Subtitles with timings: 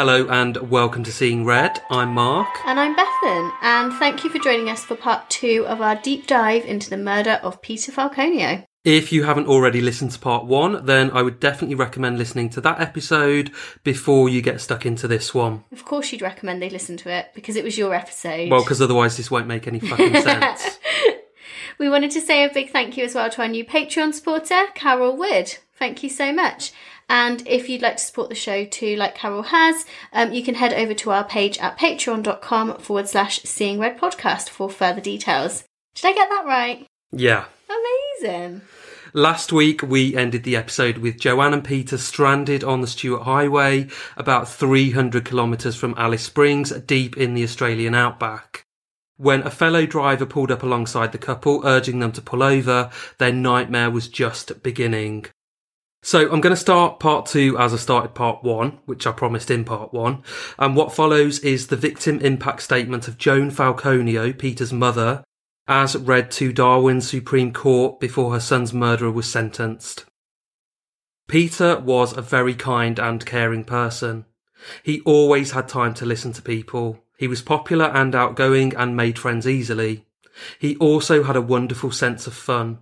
[0.00, 1.82] Hello and welcome to Seeing Red.
[1.90, 2.48] I'm Mark.
[2.64, 6.26] And I'm Bethan, and thank you for joining us for part two of our deep
[6.26, 8.64] dive into the murder of Peter Falconio.
[8.82, 12.62] If you haven't already listened to part one, then I would definitely recommend listening to
[12.62, 13.50] that episode
[13.84, 15.64] before you get stuck into this one.
[15.70, 18.50] Of course, you'd recommend they listen to it because it was your episode.
[18.50, 20.78] Well, because otherwise this won't make any fucking sense.
[21.78, 24.64] we wanted to say a big thank you as well to our new Patreon supporter,
[24.74, 25.58] Carol Wood.
[25.78, 26.72] Thank you so much.
[27.10, 30.54] And if you'd like to support the show too, like Carol has, um, you can
[30.54, 35.64] head over to our page at patreon.com forward slash seeing red podcast for further details.
[35.96, 36.86] Did I get that right?
[37.10, 37.46] Yeah.
[38.22, 38.60] Amazing.
[39.12, 43.88] Last week we ended the episode with Joanne and Peter stranded on the Stuart Highway,
[44.16, 48.64] about 300 kilometres from Alice Springs, deep in the Australian outback.
[49.16, 53.32] When a fellow driver pulled up alongside the couple, urging them to pull over, their
[53.32, 55.26] nightmare was just beginning.
[56.02, 59.50] So I'm going to start part two as I started part one, which I promised
[59.50, 60.22] in part one.
[60.58, 65.22] And what follows is the victim impact statement of Joan Falconio, Peter's mother,
[65.68, 70.06] as read to Darwin's Supreme Court before her son's murderer was sentenced.
[71.28, 74.24] Peter was a very kind and caring person.
[74.82, 77.04] He always had time to listen to people.
[77.18, 80.06] He was popular and outgoing and made friends easily.
[80.58, 82.78] He also had a wonderful sense of fun.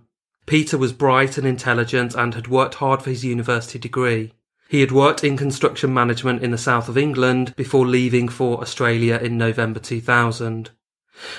[0.49, 4.33] Peter was bright and intelligent and had worked hard for his university degree.
[4.67, 9.19] He had worked in construction management in the south of England before leaving for Australia
[9.21, 10.71] in November 2000.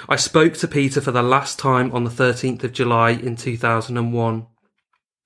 [0.08, 4.47] I spoke to Peter for the last time on the 13th of July in 2001.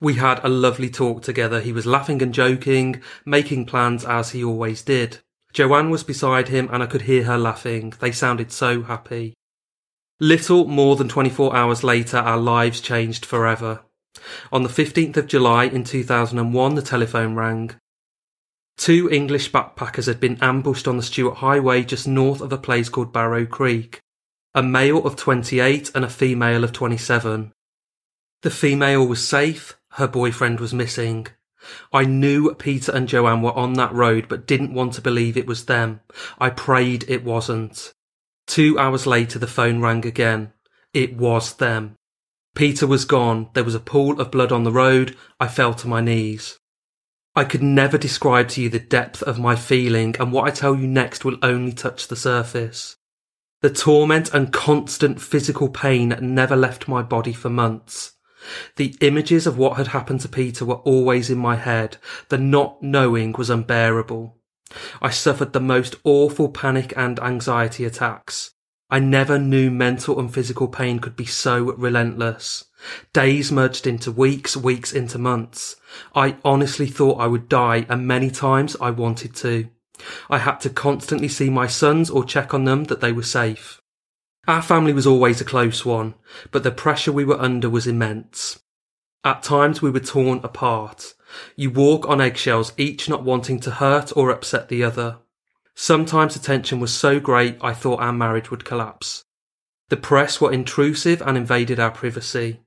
[0.01, 1.61] We had a lovely talk together.
[1.61, 5.19] He was laughing and joking, making plans as he always did.
[5.53, 7.93] Joanne was beside him and I could hear her laughing.
[7.99, 9.35] They sounded so happy.
[10.19, 13.81] Little more than 24 hours later, our lives changed forever.
[14.51, 17.71] On the 15th of July in 2001, the telephone rang.
[18.77, 22.87] Two English backpackers had been ambushed on the Stuart Highway just north of a place
[22.87, 23.99] called Barrow Creek.
[24.53, 27.51] A male of 28 and a female of 27.
[28.41, 31.27] The female was safe, her boyfriend was missing.
[31.91, 35.47] I knew Peter and Joanne were on that road but didn't want to believe it
[35.47, 35.99] was them.
[36.39, 37.93] I prayed it wasn't.
[38.47, 40.53] Two hours later, the phone rang again.
[40.93, 41.95] It was them.
[42.55, 43.49] Peter was gone.
[43.53, 45.15] There was a pool of blood on the road.
[45.39, 46.57] I fell to my knees.
[47.35, 50.73] I could never describe to you the depth of my feeling, and what I tell
[50.73, 52.95] you next will only touch the surface.
[53.61, 58.13] The torment and constant physical pain never left my body for months.
[58.77, 61.97] The images of what had happened to Peter were always in my head.
[62.29, 64.37] The not knowing was unbearable.
[65.01, 68.51] I suffered the most awful panic and anxiety attacks.
[68.89, 72.65] I never knew mental and physical pain could be so relentless.
[73.13, 75.75] Days merged into weeks, weeks into months.
[76.13, 79.69] I honestly thought I would die and many times I wanted to.
[80.29, 83.81] I had to constantly see my sons or check on them that they were safe.
[84.47, 86.13] Our family was always a close one,
[86.51, 88.59] but the pressure we were under was immense.
[89.23, 91.14] At times we were torn apart.
[91.55, 95.17] You walk on eggshells, each not wanting to hurt or upset the other.
[95.75, 99.23] Sometimes the tension was so great I thought our marriage would collapse.
[99.89, 102.61] The press were intrusive and invaded our privacy.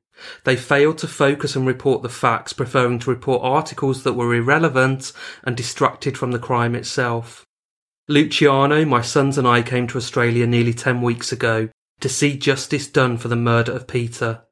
[0.44, 5.12] They failed to focus and report the facts, preferring to report articles that were irrelevant
[5.44, 7.46] and distracted from the crime itself.
[8.08, 11.68] Luciano, my sons and I came to Australia nearly 10 weeks ago
[12.00, 14.42] to see justice done for the murder of Peter.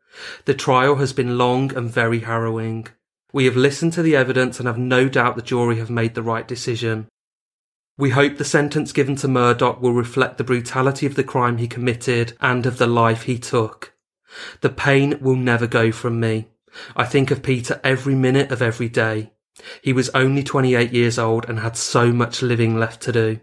[0.45, 2.89] The trial has been long and very harrowing.
[3.37, 6.23] We have listened to the evidence and have no doubt the jury have made the
[6.23, 7.07] right decision.
[7.99, 11.69] We hope the sentence given to Murdoch will reflect the brutality of the crime he
[11.69, 13.93] committed and of the life he took.
[14.63, 16.49] The pain will never go from me.
[16.97, 19.33] I think of Peter every minute of every day.
[19.83, 23.41] He was only 28 years old and had so much living left to do.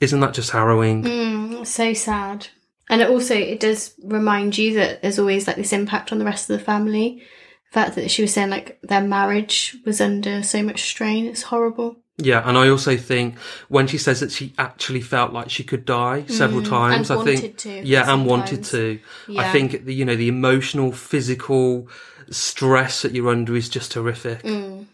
[0.00, 1.04] Isn't that just harrowing?
[1.04, 2.48] Mm, so sad.
[2.88, 6.24] And it also, it does remind you that there's always like this impact on the
[6.24, 7.22] rest of the family.
[7.70, 11.42] The fact that she was saying like their marriage was under so much strain, it's
[11.42, 11.96] horrible.
[12.18, 13.38] Yeah, and I also think
[13.68, 17.24] when she says that she actually felt like she could die several Mm, times, I
[17.24, 19.00] think to yeah, and wanted sometimes.
[19.28, 19.38] to.
[19.38, 21.88] I think the, you know the emotional, physical
[22.30, 24.42] stress that you're under is just horrific.
[24.42, 24.86] Mm.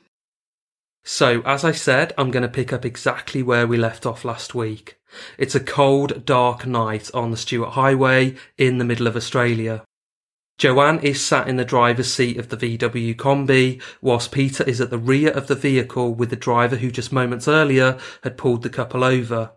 [1.04, 4.54] So, as I said, I'm going to pick up exactly where we left off last
[4.54, 4.98] week.
[5.38, 9.84] It's a cold, dark night on the Stuart Highway in the middle of Australia.
[10.58, 14.88] Joanne is sat in the driver's seat of the VW Combi, whilst Peter is at
[14.88, 18.70] the rear of the vehicle with the driver who just moments earlier had pulled the
[18.70, 19.52] couple over.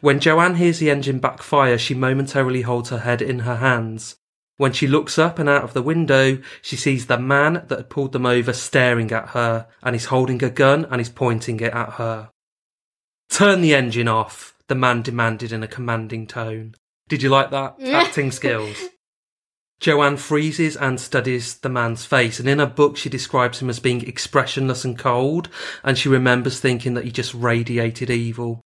[0.00, 4.16] When Joanne hears the engine backfire, she momentarily holds her head in her hands.
[4.56, 7.90] When she looks up and out of the window, she sees the man that had
[7.90, 11.72] pulled them over staring at her, and he's holding a gun and he's pointing it
[11.74, 12.30] at her.
[13.28, 16.74] Turn the engine off, the man demanded in a commanding tone.
[17.08, 17.76] Did you like that?
[17.80, 18.88] Acting skills.
[19.80, 23.78] Joanne freezes and studies the man's face, and in her book, she describes him as
[23.78, 25.48] being expressionless and cold,
[25.84, 28.60] and she remembers thinking that he just radiated evil.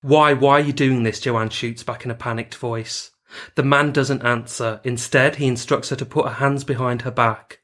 [0.00, 1.20] Why, why are you doing this?
[1.20, 3.10] Joanne shoots back in a panicked voice.
[3.56, 4.80] The man doesn't answer.
[4.84, 7.60] Instead, he instructs her to put her hands behind her back.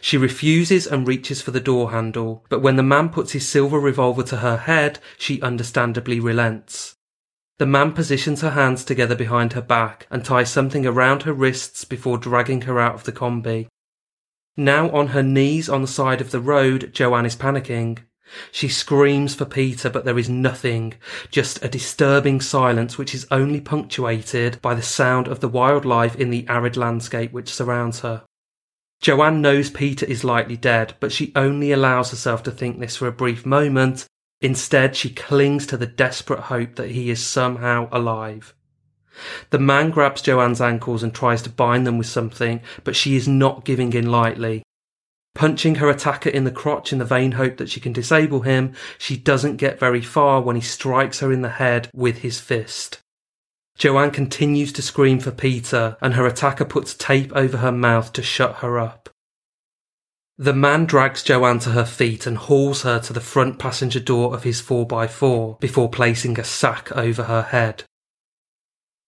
[0.00, 3.78] She refuses and reaches for the door handle, but when the man puts his silver
[3.78, 6.96] revolver to her head, she understandably relents.
[7.60, 11.84] The man positions her hands together behind her back and ties something around her wrists
[11.84, 13.68] before dragging her out of the combi.
[14.56, 17.98] Now on her knees on the side of the road, Joanne is panicking.
[18.50, 20.94] She screams for Peter, but there is nothing,
[21.30, 26.30] just a disturbing silence which is only punctuated by the sound of the wildlife in
[26.30, 28.22] the arid landscape which surrounds her.
[29.02, 33.06] Joanne knows Peter is likely dead, but she only allows herself to think this for
[33.06, 34.06] a brief moment
[34.40, 38.54] Instead, she clings to the desperate hope that he is somehow alive.
[39.50, 43.28] The man grabs Joanne's ankles and tries to bind them with something, but she is
[43.28, 44.62] not giving in lightly.
[45.34, 48.74] Punching her attacker in the crotch in the vain hope that she can disable him,
[48.98, 53.00] she doesn't get very far when he strikes her in the head with his fist.
[53.76, 58.22] Joanne continues to scream for Peter, and her attacker puts tape over her mouth to
[58.22, 59.08] shut her up.
[60.40, 64.32] The man drags Joanne to her feet and hauls her to the front passenger door
[64.32, 67.84] of his 4x4 before placing a sack over her head.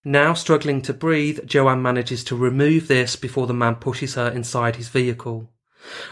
[0.05, 4.77] Now struggling to breathe, Joanne manages to remove this before the man pushes her inside
[4.77, 5.51] his vehicle.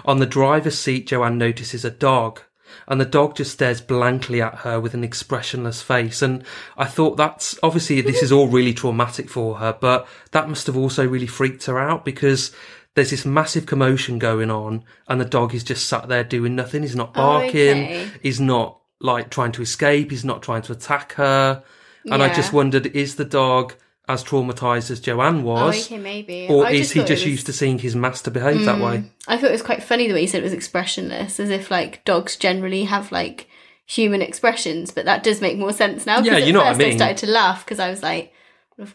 [0.06, 2.40] On the driver's seat, Joanne notices a dog,
[2.88, 6.22] and the dog just stares blankly at her with an expressionless face.
[6.22, 6.44] And
[6.78, 10.78] I thought that's obviously this is all really traumatic for her, but that must have
[10.78, 12.54] also really freaked her out because
[12.94, 16.82] there's this massive commotion going on, and the dog is just sat there doing nothing.
[16.82, 17.78] He's not barking.
[17.78, 18.10] Oh, okay.
[18.22, 20.10] He's not like trying to escape.
[20.10, 21.62] He's not trying to attack her.
[22.10, 23.74] And I just wondered, is the dog
[24.08, 25.86] as traumatized as Joanne Oh, was?
[25.86, 26.48] okay, maybe.
[26.50, 27.26] Or I is he just was- Mm.
[27.26, 29.04] used to seeing his master behave that way?
[29.28, 31.70] I thought it was quite funny the way you said it was expressionless, as if
[31.70, 33.46] like dogs generally have like
[33.86, 36.20] human expressions, but that does make more sense now.
[36.20, 36.96] Yeah, you know what I mean.
[36.96, 38.32] started to laugh because I was like,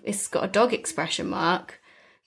[0.04, 1.80] it's got a dog expression mark.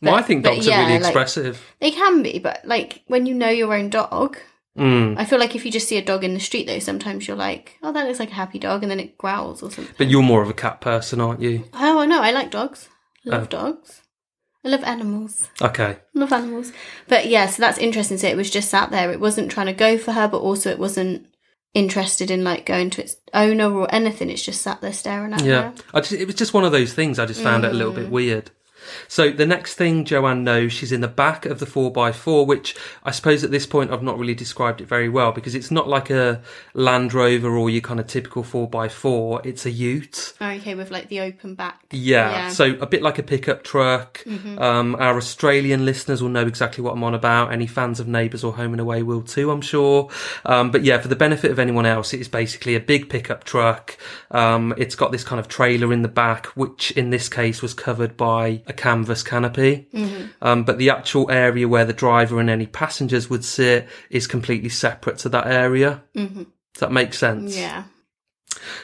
[0.03, 1.61] Well, I think dogs yeah, are really like- expressive.
[1.81, 4.37] They can be, but like when you know your own dog,
[4.77, 5.17] Mm.
[5.19, 7.37] I feel like if you just see a dog in the street though, sometimes you're
[7.37, 9.93] like, oh, that looks like a happy dog, and then it growls or something.
[9.99, 11.65] But you're more of a cat person, aren't you?
[11.75, 12.23] Oh, I know.
[12.23, 12.89] I like dogs.
[13.27, 13.47] I love Oh.
[13.47, 14.03] dogs.
[14.65, 15.49] I love animals.
[15.61, 15.97] Okay.
[16.15, 16.73] I love animals.
[17.09, 18.19] But yeah, so that's interesting.
[18.19, 19.11] So it was just sat there.
[19.11, 21.27] It wasn't trying to go for her, but also it wasn't
[21.75, 24.31] interested in like going to its owner or anything.
[24.31, 25.75] It's just sat there staring at Yeah, her.
[25.95, 27.19] I just, it was just one of those things.
[27.19, 27.97] I just found it a little Mm.
[27.97, 28.51] bit weird.
[29.09, 33.11] So the next thing Joanne knows, she's in the back of the 4x4, which I
[33.11, 36.11] suppose at this point I've not really described it very well because it's not like
[36.11, 36.41] a
[36.75, 39.45] Land Rover or your kind of typical 4x4.
[39.47, 40.35] It's a ute.
[40.41, 41.81] Oh, okay, with like the open back.
[41.91, 42.49] Yeah, Yeah.
[42.51, 44.25] so a bit like a pickup truck.
[44.59, 47.53] Um, our Australian listeners will know exactly what I'm on about.
[47.53, 50.09] Any fans of Neighbours or Home and Away will too, I'm sure.
[50.45, 53.45] Um, but yeah, for the benefit of anyone else, it is basically a big pickup
[53.45, 53.97] truck.
[54.31, 57.75] Um, it's got this kind of trailer in the back, which in this case was
[57.75, 59.87] covered by a canvas canopy.
[60.41, 64.71] Um, but the actual area where the driver and any passengers would sit is completely
[64.71, 66.03] separate to that area.
[66.17, 66.47] Mhm.
[66.75, 67.55] Does that make sense?
[67.57, 67.85] Yeah.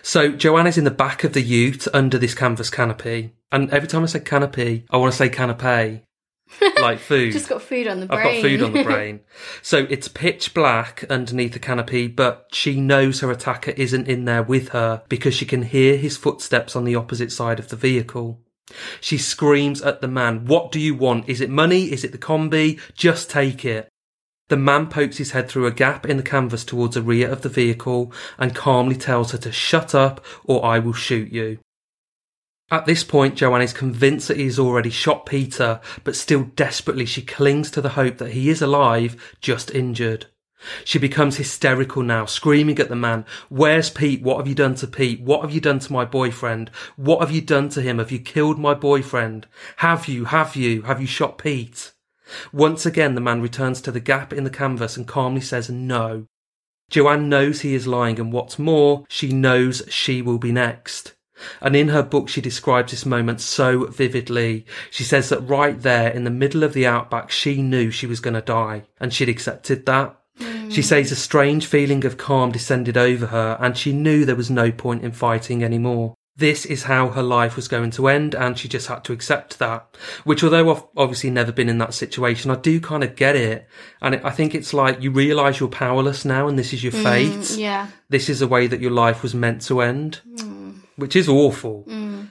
[0.02, 3.32] So Joanna's in the back of the ute under this canvas canopy.
[3.50, 6.02] And every time I say canopy, I want to say canapé.
[6.80, 7.32] Like food.
[7.32, 8.18] Just got food on the brain.
[8.20, 9.20] I've got food on the brain.
[9.62, 14.42] So it's pitch black underneath the canopy, but she knows her attacker isn't in there
[14.42, 18.40] with her because she can hear his footsteps on the opposite side of the vehicle.
[19.00, 21.28] She screams at the man, What do you want?
[21.28, 21.92] Is it money?
[21.92, 22.80] Is it the combi?
[22.94, 23.88] Just take it.
[24.49, 27.42] The man pokes his head through a gap in the canvas towards the rear of
[27.42, 31.59] the vehicle and calmly tells her to shut up or I will shoot you.
[32.71, 37.06] At this point, Joanne is convinced that he has already shot Peter, but still desperately
[37.06, 40.26] she clings to the hope that he is alive, just injured.
[40.85, 44.23] She becomes hysterical now, screaming at the man, Where's Pete?
[44.23, 45.21] What have you done to Pete?
[45.21, 46.71] What have you done to my boyfriend?
[46.97, 47.99] What have you done to him?
[47.99, 49.47] Have you killed my boyfriend?
[49.76, 50.26] Have you?
[50.26, 50.83] Have you?
[50.83, 51.92] Have you shot Pete?
[52.52, 56.26] Once again, the man returns to the gap in the canvas and calmly says no.
[56.90, 61.14] Joanne knows he is lying, and what's more, she knows she will be next.
[61.61, 64.66] And in her book, she describes this moment so vividly.
[64.90, 68.21] She says that right there in the middle of the outback, she knew she was
[68.21, 70.16] going to die, and she'd accepted that.
[70.38, 70.80] She hmm.
[70.80, 74.72] says a strange feeling of calm descended over her, and she knew there was no
[74.72, 76.14] point in fighting anymore.
[76.36, 79.60] This is how her life was going to end, and she just had to accept
[79.60, 79.96] that.
[80.24, 83.68] Which, although I've obviously never been in that situation, I do kind of get it.
[84.02, 87.02] And I think it's like you realise you're powerless now, and this is your hmm,
[87.04, 87.56] fate.
[87.56, 87.86] Yeah.
[88.08, 90.72] This is the way that your life was meant to end, hmm.
[90.96, 91.84] which is awful.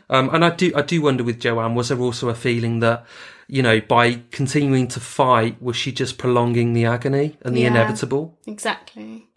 [0.10, 3.06] Um, and I do, I do wonder with Joanne, was there also a feeling that,
[3.48, 7.68] you know, by continuing to fight, was she just prolonging the agony and the Yeah.
[7.68, 8.38] inevitable?
[8.48, 9.28] Exactly.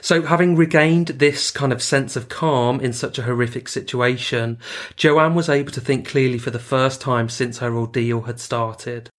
[0.00, 4.58] So, having regained this kind of sense of calm in such a horrific situation,
[4.96, 9.10] Joanne was able to think clearly for the first time since her ordeal had started.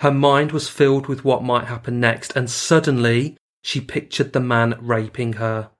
[0.00, 4.76] Her mind was filled with what might happen next, and suddenly she pictured the man
[4.80, 5.70] raping her.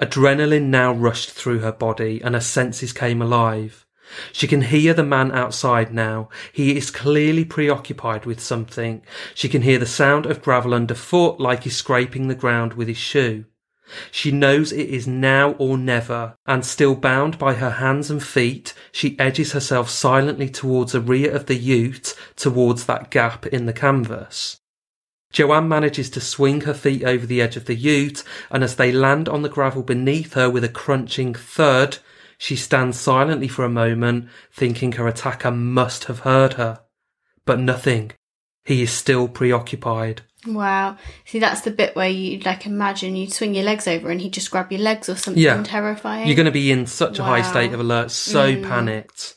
[0.00, 3.86] Adrenaline now rushed through her body, and her senses came alive.
[4.32, 6.28] She can hear the man outside now.
[6.52, 9.02] He is clearly preoccupied with something.
[9.34, 12.96] She can hear the sound of gravel underfoot like he's scraping the ground with his
[12.96, 13.44] shoe.
[14.10, 18.74] She knows it is now or never, and still bound by her hands and feet,
[18.90, 23.72] she edges herself silently towards the rear of the ute, towards that gap in the
[23.72, 24.60] canvas.
[25.32, 28.92] Joanne manages to swing her feet over the edge of the ute, and as they
[28.92, 31.98] land on the gravel beneath her with a crunching thud,
[32.42, 36.80] she stands silently for a moment, thinking her attacker must have heard her.
[37.44, 38.10] But nothing.
[38.64, 40.22] He is still preoccupied.
[40.44, 40.96] Wow.
[41.24, 44.32] See, that's the bit where you like imagine you'd swing your legs over and he'd
[44.32, 45.62] just grab your legs or something Yeah.
[45.62, 46.26] terrifying.
[46.26, 48.64] You're going to be in such a high state of alert, so mm.
[48.64, 49.36] panicked.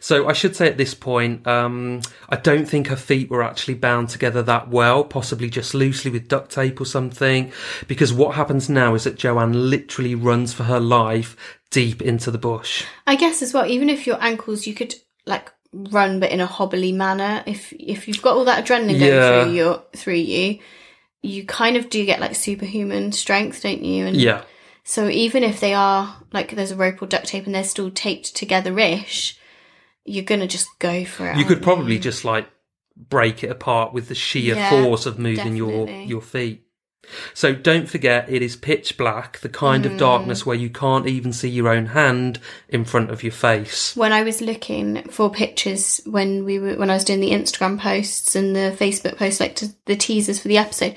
[0.00, 3.74] So I should say at this point, um, I don't think her feet were actually
[3.74, 7.52] bound together that well, possibly just loosely with duct tape or something.
[7.88, 11.36] Because what happens now is that Joanne literally runs for her life
[11.70, 12.84] deep into the bush.
[13.06, 14.94] I guess as well, even if your ankles, you could
[15.26, 17.42] like run, but in a hobbly manner.
[17.46, 19.08] If if you've got all that adrenaline Yeah.
[19.08, 20.58] going through your through you,
[21.22, 24.06] you kind of do get like superhuman strength, don't you?
[24.06, 24.42] And Yeah.
[24.84, 27.90] So even if they are like there's a rope or duct tape and they're still
[27.90, 29.36] taped together ish,
[30.06, 31.36] you're gonna just go for it.
[31.36, 32.48] You could probably just like
[32.96, 36.62] break it apart with the sheer Yeah, force of moving your your feet.
[37.34, 39.92] So don't forget it is pitch black, the kind Mm.
[39.92, 43.94] of darkness where you can't even see your own hand in front of your face.
[43.94, 47.78] when I was looking for pictures when we were when I was doing the Instagram
[47.78, 50.96] posts and the Facebook posts, like to, the teasers for the episode,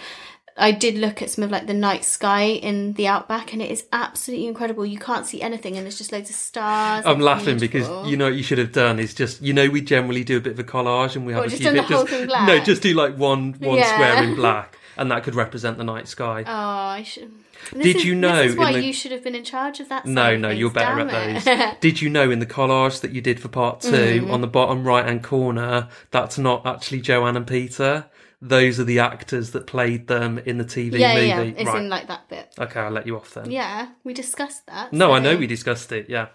[0.59, 3.71] I did look at some of like the night sky in the outback, and it
[3.71, 4.85] is absolutely incredible.
[4.85, 7.05] You can't see anything, and there's just loads of stars.
[7.05, 8.01] I'm laughing beautiful.
[8.01, 10.37] because you know what you should have done is just you know we generally do
[10.37, 12.25] a bit of a collage and we have a just few pictures.
[12.27, 12.47] black?
[12.47, 13.93] No, just do like one one Yeah.
[13.93, 16.43] square in black, and that could represent the night sky.
[16.45, 16.51] Oh,
[16.99, 17.31] I should.
[17.73, 19.79] This Did is- you know This is why the- you should have been in charge
[19.81, 20.05] of that.
[20.05, 21.57] no, no, things, you're better damn at it.
[21.57, 21.73] those.
[21.81, 24.31] Did you know in the collage that you did for part 2 Mm.
[24.31, 28.05] on the bottom right hand corner, that's not actually Joanne and Peter.
[28.41, 31.27] Those are the actors that played them in the TV yeah, movie.
[31.27, 31.53] yeah, yeah.
[31.57, 31.81] It's right.
[31.81, 32.53] in like that bit.
[32.57, 33.51] Okay, I'll let you off then.
[33.51, 34.93] Yeah, we discussed that.
[34.93, 36.09] No, I know we discussed it.
[36.09, 36.27] Yeah.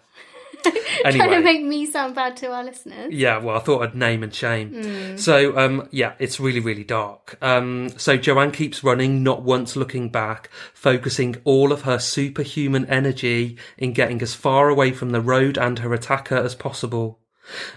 [1.03, 3.13] Trying to make me sound bad to our listeners.
[3.13, 4.83] Yeah, well, I thought I'd name and shame.
[4.83, 5.17] Hmm.
[5.17, 7.37] So, um, yeah, it's really, really dark.
[7.43, 13.59] Um, so Joanne keeps running, not once looking back, focusing all of her superhuman energy
[13.77, 17.21] in getting as far away from the road and her attacker as possible.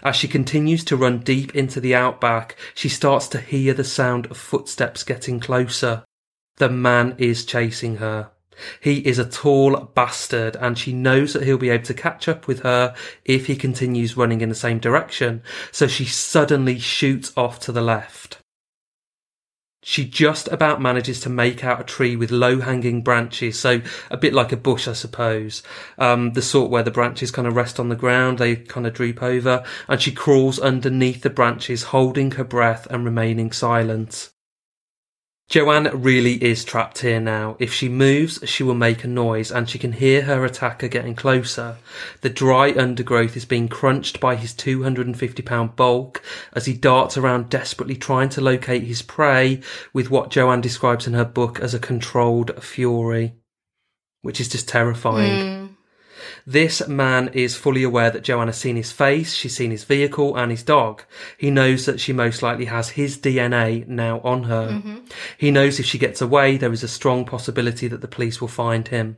[0.03, 4.25] As she continues to run deep into the outback, she starts to hear the sound
[4.27, 6.03] of footsteps getting closer.
[6.57, 8.31] The man is chasing her.
[8.79, 12.47] He is a tall bastard and she knows that he'll be able to catch up
[12.47, 15.43] with her if he continues running in the same direction.
[15.71, 18.39] So she suddenly shoots off to the left.
[19.89, 23.79] She just about manages to make out a tree with low hanging branches, so
[24.12, 25.63] a bit like a bush, I suppose.
[25.98, 28.94] Um, the sort where the branches kind of rest on the ground, they kind of
[28.94, 34.29] droop over, and she crawls underneath the branches, holding her breath and remaining silent.
[35.50, 37.56] Joanne really is trapped here now.
[37.58, 41.16] If she moves, she will make a noise and she can hear her attacker getting
[41.16, 41.77] closer.
[42.20, 47.50] The dry undergrowth is being crunched by his 250 pound bulk as he darts around
[47.50, 49.62] desperately trying to locate his prey
[49.94, 53.36] with what Joanne describes in her book as a controlled fury,
[54.24, 55.66] which is just terrifying.
[55.66, 55.66] Hmm.
[56.45, 60.36] This man is fully aware that Joanne has seen his face, she's seen his vehicle
[60.36, 61.03] and his dog.
[61.38, 64.69] He knows that she most likely has his DNA now on her.
[64.69, 64.97] Mm-hmm.
[65.38, 68.47] He knows if she gets away, there is a strong possibility that the police will
[68.47, 69.17] find him.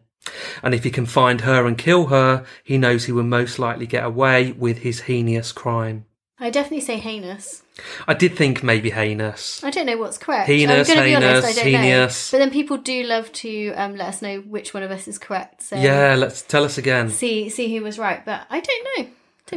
[0.62, 3.88] And if he can find her and kill her, he knows he will most likely
[3.88, 6.06] get away with his heinous crime.
[6.40, 7.64] I definitely say heinous.
[8.08, 9.64] I did think maybe heinous.
[9.64, 10.48] I don't know what's correct.
[10.48, 12.32] Heinous, I'm going to be honest, heinous, I don't heinous.
[12.34, 12.38] know.
[12.38, 15.18] But then people do love to um, let us know which one of us is
[15.18, 15.62] correct.
[15.62, 17.10] So Yeah, let's tell us again.
[17.10, 18.24] see see who was right.
[18.26, 19.08] But I don't know.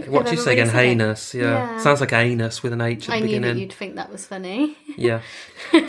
[0.06, 0.68] What do you say again?
[0.68, 1.34] Heinous.
[1.34, 1.42] Yeah.
[1.42, 1.78] Yeah.
[1.78, 3.62] Sounds like anus with an H at I the knew that beginning.
[3.62, 4.76] you'd think that was funny.
[4.96, 5.20] Yeah.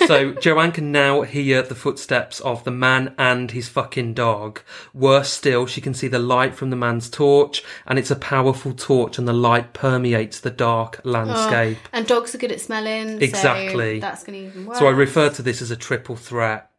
[0.07, 4.61] So Joanne can now hear the footsteps of the man and his fucking dog.
[4.93, 8.73] Worse still, she can see the light from the man's torch, and it's a powerful
[8.73, 11.77] torch, and the light permeates the dark oh, landscape.
[11.91, 13.21] And dogs are good at smelling.
[13.21, 13.99] Exactly.
[13.99, 14.77] So that's going to even work.
[14.77, 16.69] So I refer to this as a triple threat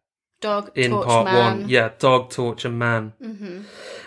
[0.45, 1.61] dog in part man.
[1.61, 1.69] one.
[1.69, 2.33] Yeah, dog,
[2.65, 3.13] and man.
[3.23, 3.61] Mm-hmm.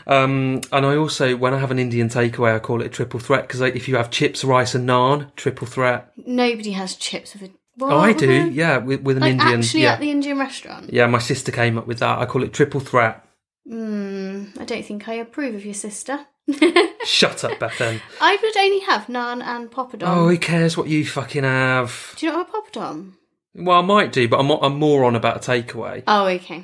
[0.07, 3.19] Um, and I also, when I have an Indian takeaway, I call it a triple
[3.19, 6.11] threat because if you have chips, rice, and naan, triple threat.
[6.25, 7.51] Nobody has chips with a.
[7.75, 7.93] What?
[7.93, 8.49] Oh, I do.
[8.49, 9.59] Yeah, with, with an Like Indian.
[9.59, 9.93] actually yeah.
[9.93, 10.91] at the Indian restaurant.
[10.91, 12.17] yeah, my sister came up with that.
[12.17, 13.23] I call it triple threat.
[13.69, 16.25] Mm, I don't think I approve of your sister.
[17.03, 18.01] Shut up, Bethan.
[18.21, 20.07] I would only have naan and poppadom.
[20.07, 22.13] Oh, who cares what you fucking have?
[22.17, 23.13] Do you know what a poppadom?
[23.57, 26.03] Well, I might do, but I'm, I'm more on about a takeaway.
[26.07, 26.63] Oh, okay.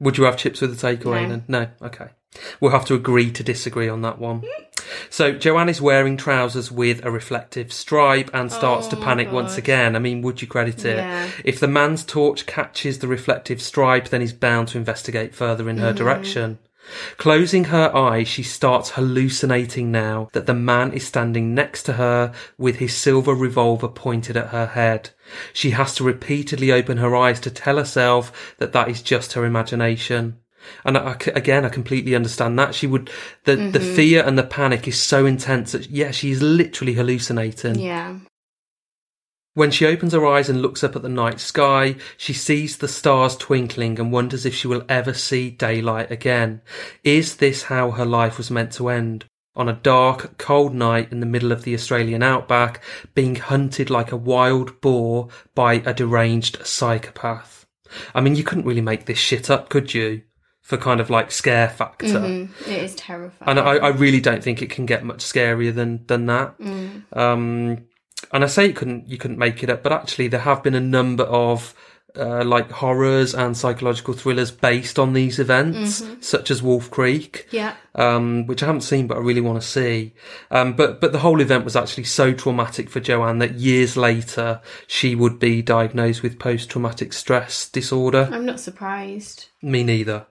[0.00, 1.28] Would you have chips with a takeaway No.
[1.28, 1.44] then?
[1.48, 1.66] No.
[1.82, 2.08] Okay.
[2.60, 4.44] We'll have to agree to disagree on that one.
[5.10, 9.56] So Joanne is wearing trousers with a reflective stripe and starts Oh to panic once
[9.58, 9.96] again.
[9.96, 10.98] I mean, would you credit it?
[10.98, 11.28] Yeah.
[11.44, 15.78] If the man's torch catches the reflective stripe, then he's bound to investigate further in
[15.78, 15.96] her Mm-hmm.
[15.98, 16.58] direction.
[17.16, 22.32] Closing her eyes, she starts hallucinating now that the man is standing next to her
[22.56, 25.10] with his silver revolver pointed at her head.
[25.52, 29.44] She has to repeatedly open her eyes to tell herself that that is just her
[29.44, 30.38] imagination.
[30.84, 32.74] And I, again, I completely understand that.
[32.74, 33.10] She would,
[33.44, 33.94] the, the Mm-hmm.
[33.94, 37.78] fear and the panic is so intense that, yeah, she's literally hallucinating.
[37.78, 38.18] Yeah.
[39.58, 42.86] When she opens her eyes and looks up at the night sky, she sees the
[42.86, 46.62] stars twinkling and wonders if she will ever see daylight again.
[47.02, 49.24] Is this how her life was meant to end?
[49.56, 52.84] On a dark, cold night in the middle of the Australian outback,
[53.16, 57.66] being hunted like a wild boar by a deranged psychopath.
[58.14, 60.22] I mean, you couldn't really make this shit up, could you?
[60.62, 62.06] For kind of like scare factor.
[62.06, 63.58] Mm, it is terrifying.
[63.58, 66.54] And I, I really don't think it can get much scarier than than that.
[67.12, 67.87] Um,
[68.32, 70.74] and I say you couldn't you couldn't make it up, but actually there have been
[70.74, 71.74] a number of
[72.16, 77.76] uh, like horrors and psychological thrillers based on these events, such as Wolf Creek, yeah.
[77.94, 80.14] um, which I haven't seen but I really want to see.
[80.50, 84.60] Um, but but the whole event was actually so traumatic for Joanne that years later
[84.86, 88.28] she would be diagnosed with post traumatic stress disorder.
[88.32, 89.46] I'm not surprised.
[89.62, 90.26] Me neither.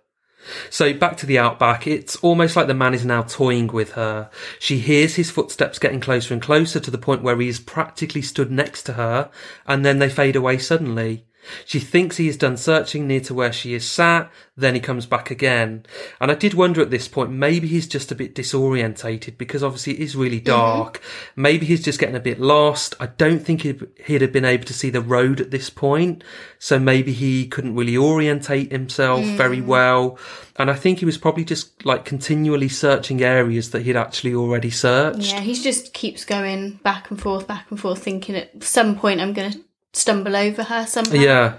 [0.69, 4.29] So back to the outback, it's almost like the man is now toying with her.
[4.59, 8.21] She hears his footsteps getting closer and closer to the point where he is practically
[8.21, 9.29] stood next to her,
[9.65, 11.25] and then they fade away suddenly.
[11.65, 15.05] She thinks he is done searching near to where she is sat, then he comes
[15.05, 15.85] back again.
[16.19, 19.93] And I did wonder at this point, maybe he's just a bit disorientated because obviously
[19.93, 20.45] it is really mm-hmm.
[20.45, 21.01] dark.
[21.35, 22.95] Maybe he's just getting a bit lost.
[22.99, 26.23] I don't think he'd, he'd have been able to see the road at this point.
[26.57, 29.37] So maybe he couldn't really orientate himself mm.
[29.37, 30.17] very well.
[30.55, 34.71] And I think he was probably just like continually searching areas that he'd actually already
[34.71, 35.33] searched.
[35.33, 39.21] Yeah, he just keeps going back and forth, back and forth, thinking at some point
[39.21, 39.59] I'm going to
[39.97, 41.13] stumble over her somehow.
[41.13, 41.53] Yeah.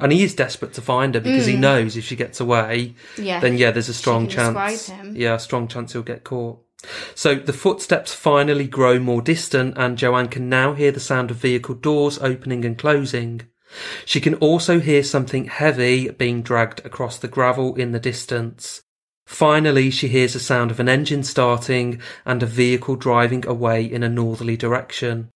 [0.00, 1.60] And he is desperate to find her because he hmm.
[1.60, 3.38] knows if she gets away, Yeah.
[3.38, 4.86] then yeah, there's a strong can chance.
[4.86, 5.16] describe him.
[5.16, 6.58] Yeah, a strong chance he'll get caught.
[7.14, 11.36] So the footsteps finally grow more distant, and Joanne can now hear the sound of
[11.36, 13.42] vehicle doors opening and closing.
[14.04, 18.82] She can also hear something heavy being dragged across the gravel in the distance.
[19.24, 24.02] Finally, she hears the sound of an engine starting and a vehicle driving away in
[24.02, 25.30] a northerly direction.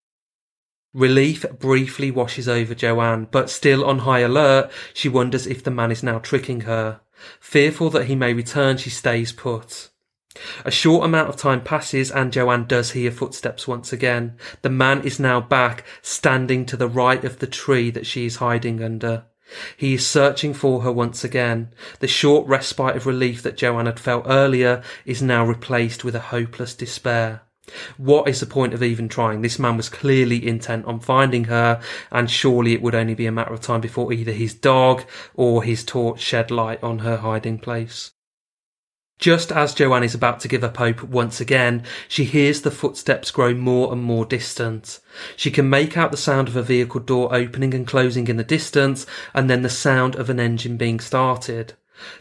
[0.97, 5.93] Relief briefly washes over Joanne, but still on high alert, she wonders if the man
[5.93, 7.01] is now tricking her.
[7.39, 9.91] Fearful that he may return, she stays put.
[10.65, 14.39] A short amount of time passes and Joanne does hear footsteps once again.
[14.63, 18.37] The man is now back, standing to the right of the tree that she is
[18.37, 19.27] hiding under.
[19.77, 21.75] He is searching for her once again.
[22.01, 26.21] The short respite of relief that Joanne had felt earlier is now replaced with a
[26.21, 27.43] hopeless despair.
[27.97, 29.43] What is the point of even trying?
[29.43, 33.33] This man was clearly intent on finding her, and surely it would only be a
[33.33, 37.59] matter of time before either his dog or his torch shed light on her hiding
[37.59, 38.13] place.
[39.19, 43.31] Just as Joanne is about to give up hope once again, she hears the footsteps
[43.31, 45.01] grow more and more distant.
[45.37, 48.45] She can make out the sound of a vehicle door opening and closing in the
[48.45, 51.73] distance, and then the sound of an engine being started.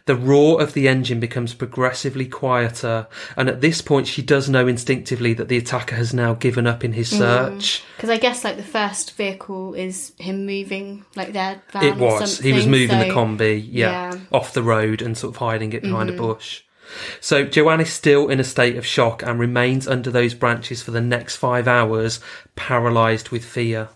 [0.06, 4.68] The roar of the engine becomes progressively quieter, and at this point she does know
[4.68, 7.18] instinctively that the attacker has now given up in his mm.
[7.18, 7.84] search.
[7.96, 11.84] Because I guess like the first vehicle is him moving like their van.
[11.84, 12.40] It was.
[12.40, 14.20] He was moving the combi, yeah, yeah.
[14.32, 16.22] off the road and sort of hiding it behind a mm-hmm.
[16.22, 16.64] bush.
[17.20, 20.92] So Joanne is still in a state of shock and remains under those branches for
[20.92, 22.20] the next five hours,
[22.56, 23.90] paralysed with fear.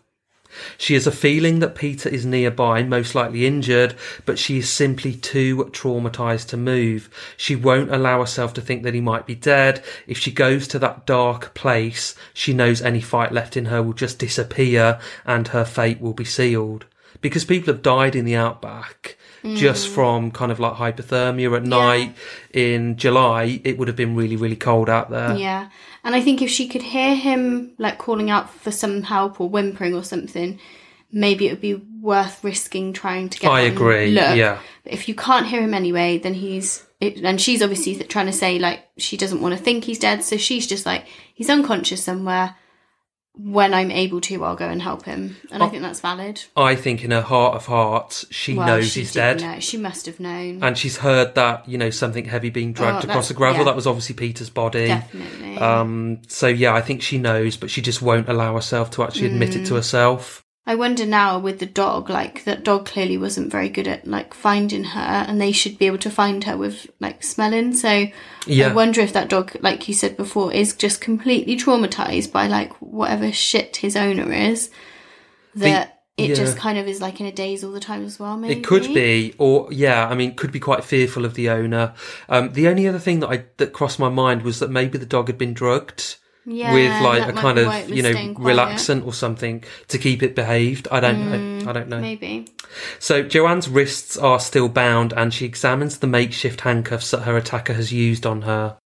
[0.78, 5.14] She has a feeling that Peter is nearby, most likely injured, but she is simply
[5.14, 7.10] too traumatized to move.
[7.38, 9.84] She won't allow herself to think that he might be dead.
[10.08, 13.94] If she goes to that dark place, she knows any fight left in her will
[13.94, 16.86] just disappear and her fate will be sealed.
[17.22, 19.94] Because people have died in the outback just mm.
[19.94, 22.16] from kind of like hypothermia at night
[22.54, 25.36] in July, it would have been really, really cold out there.
[25.36, 25.70] Yeah.
[26.04, 29.50] And I think if she could hear him like calling out for some help or
[29.50, 30.60] whimpering or something,
[31.12, 34.36] maybe it would be worth risking trying to get I agree, Look.
[34.36, 34.60] yeah.
[34.84, 38.34] But if you can't hear him anyway, then he's it, and she's obviously trying to
[38.34, 42.04] say like she doesn't want to think he's dead, so she's just like he's unconscious
[42.04, 42.56] somewhere.
[43.42, 46.44] When I'm able to, I'll go and help him, and I think that's valid.
[46.58, 49.40] I think in her heart of hearts, she Well, knows she he's dead.
[49.40, 49.60] know.
[49.62, 50.62] She must have known.
[50.62, 53.60] And she's heard that, you know, something heavy being dragged Oh, across the gravel.
[53.60, 53.66] yeah.
[53.66, 54.88] That was obviously Peter's body.
[54.88, 55.58] Definitely.
[55.58, 59.28] Um, so yeah, I think she knows, but she just won't allow herself to actually
[59.28, 59.78] admit it to Mm.
[59.78, 60.44] herself.
[60.66, 64.34] I wonder now with the dog, like that dog clearly wasn't very good at like
[64.34, 67.74] finding her, and they should be able to find her with like smelling.
[67.74, 68.08] So
[68.46, 68.68] Yeah.
[68.68, 72.74] I wonder if that dog, like you said before, is just completely traumatized by like
[72.82, 74.70] whatever shit his owner is.
[75.56, 76.36] That it yeah.
[76.36, 78.38] just kind of is like in a daze all the time as well.
[78.38, 81.94] Maybe It could be, or yeah, I mean, could be quite fearful of the owner.
[82.28, 85.06] Um, the only other thing that I that crossed my mind was that maybe the
[85.06, 86.18] dog had been drugged
[86.50, 89.98] yeah, with like a kind of why it was you know relaxant or something to
[89.98, 90.88] keep it behaved.
[90.92, 91.38] I don't know.
[91.38, 92.00] Mm, I don't know.
[92.00, 92.48] Maybe.
[93.00, 97.74] So Joanne's wrists are still bound and she examines the makeshift handcuffs that her attacker
[97.74, 98.78] has used on her.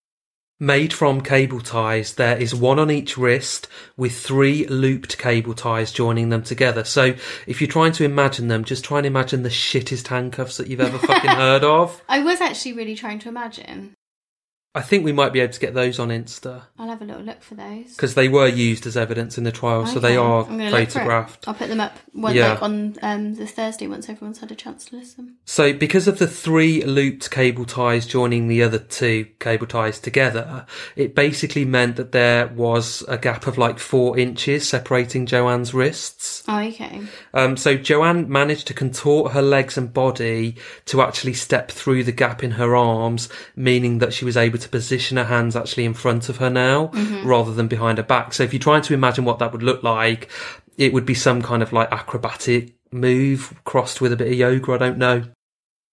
[0.60, 5.92] Made from cable ties, there is one on each wrist with three looped cable ties
[5.92, 6.84] joining them together.
[6.84, 7.16] So
[7.48, 10.80] if you're trying to imagine them, just try and imagine the shittest handcuffs that you've
[10.80, 12.02] ever fucking heard of.
[12.08, 13.96] I was actually really trying to imagine.
[14.76, 17.22] I think we might be able to get those on Insta I'll have a little
[17.22, 17.96] look for those.
[17.96, 20.64] because they were used as evidence in the trial, so they Okay, are I'm gonna
[20.72, 20.92] look for it.
[20.92, 21.48] photographed.
[21.48, 22.54] I'll put them up Yeah.
[22.54, 25.36] like on um, the Thursday once everyone's had a chance to listen.
[25.46, 30.66] So, because of the three looped cable ties joining the other two cable ties together,
[30.96, 36.44] it basically meant that there was a gap of like four inches separating Joanne's wrists.
[36.48, 37.02] Oh, okay.
[37.34, 42.12] Um, so Joanne managed to contort her legs and body to actually step through the
[42.12, 45.96] gap in her arms, meaning that she was able to position her hands actually in
[45.96, 46.92] front of her now,
[47.24, 48.34] rather than behind her back.
[48.34, 50.30] So if you're trying to imagine what that would look like,
[50.78, 54.74] it would be some kind of like acrobatic move crossed with a bit of yoga.
[54.74, 55.24] I don't know.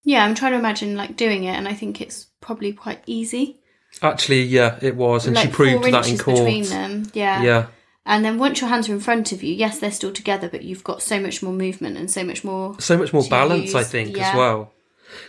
[0.05, 3.61] Yeah, I'm trying to imagine like doing it, and I think it's probably quite easy.
[4.03, 6.38] Actually, yeah, it was, and like she proved that in court.
[6.38, 7.11] between them.
[7.12, 7.42] Yeah.
[7.42, 7.66] Yeah,
[8.11, 10.62] And then once your hands are in front of you, yes, they're still together, but
[10.64, 12.75] you've got so much more movement and so much more.
[12.81, 14.31] so much more balance, I think, Yeah.
[14.31, 14.73] as well.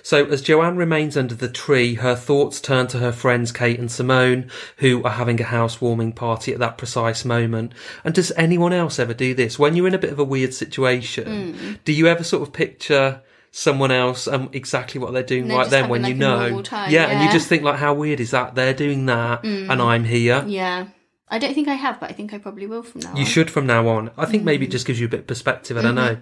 [0.03, 3.91] So, as Joanne remains under the tree, her thoughts turn to her friends Kate and
[3.91, 7.71] Simone, who are having a housewarming party at that precise moment.
[8.03, 9.57] And does anyone else ever do this?
[9.59, 11.71] When you're in a bit of a weird situation, Hmm.
[11.85, 15.69] do you ever sort of picture someone else and exactly what they're doing they're right
[15.69, 16.61] then when having, you know?
[16.61, 17.27] time, yeah, and you.
[17.27, 17.33] Hmm.
[17.33, 18.55] just think like, how weird is that?
[18.55, 20.43] They're doing that, and I'm here.
[20.47, 20.85] Yeah.
[21.31, 23.25] I don't think I have, but I think I probably will from now You on.
[23.25, 24.11] should from now on.
[24.17, 25.77] I think maybe it just gives you a bit of perspective.
[25.77, 26.17] I don't know.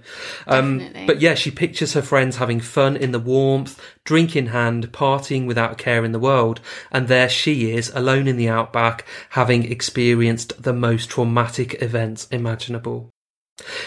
[0.45, 4.91] Um, but yeah, she pictures her friends having fun in the warmth, drink in hand,
[4.91, 6.62] partying without a care in the world.
[6.91, 13.10] And there she is, alone in the outback, having experienced the most traumatic events imaginable.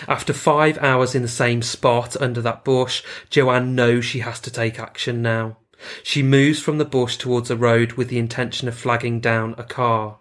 [0.09, 4.51] After five hours in the same spot under that bush, Joanne knows she has to
[4.51, 5.59] take action now.
[6.03, 9.65] She moves from the bush towards a road with the intention of flagging down a
[9.65, 10.19] car.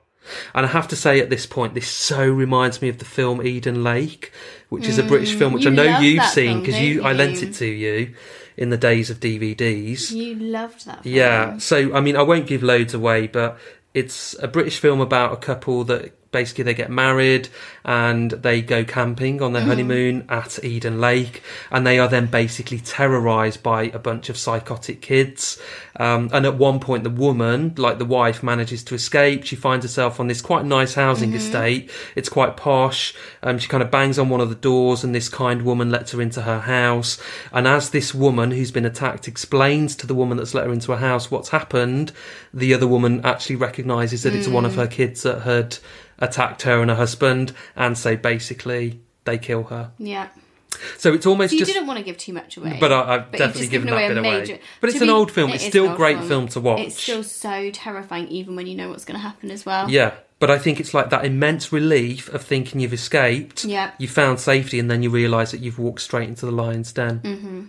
[0.53, 3.45] And I have to say at this point, this so reminds me of the film
[3.45, 4.31] Eden Lake,
[4.69, 7.05] which is a British film, which mm, you I know you've seen because you, don't
[7.07, 8.13] I lent it to you
[8.57, 10.11] in the days of DVDs.
[10.11, 11.03] You loved that.
[11.03, 11.15] Film.
[11.15, 11.57] Yeah.
[11.57, 13.57] So, I mean, I won't give loads away, but
[13.93, 17.49] it's a British film about a couple that basically they get married
[17.83, 22.79] and they go camping on their honeymoon at Eden Lake and they are then basically
[22.79, 25.61] terrorized by a bunch of psychotic kids.
[25.97, 29.43] Um, and at one point, the woman, like the wife, manages to escape.
[29.43, 31.91] She finds herself on this quite nice housing estate.
[32.15, 33.13] It's quite posh.
[33.43, 36.13] Um, she kind of bangs on one of the doors and this kind woman lets
[36.13, 37.21] her into her house.
[37.51, 40.91] And as this woman who's been attacked explains to the woman that's let her into
[40.91, 42.13] her house what's happened,
[42.53, 45.77] the other woman actually recognizes that it's one of her kids that had
[46.21, 47.51] attacked her and her husband.
[47.75, 49.91] And say basically they kill her.
[49.97, 50.27] Yeah.
[50.97, 52.77] So it's almost So you just didn't want to give too much away.
[52.79, 54.39] but I, I've But definitely given given that bit a away.
[54.39, 55.51] major- But it's an be- old film.
[55.51, 56.27] it It's still a great film.
[56.29, 56.79] film to watch.
[56.79, 59.91] It's still so terrifying, even when you know what's going to happen as well.
[59.91, 63.65] Yeah, but I think it's like that immense relief of thinking you've escaped.
[63.65, 63.91] Yeah.
[63.99, 67.19] You found safety, and then you realise that you've walked straight into the lion's den.
[67.19, 67.61] Mm-hmm.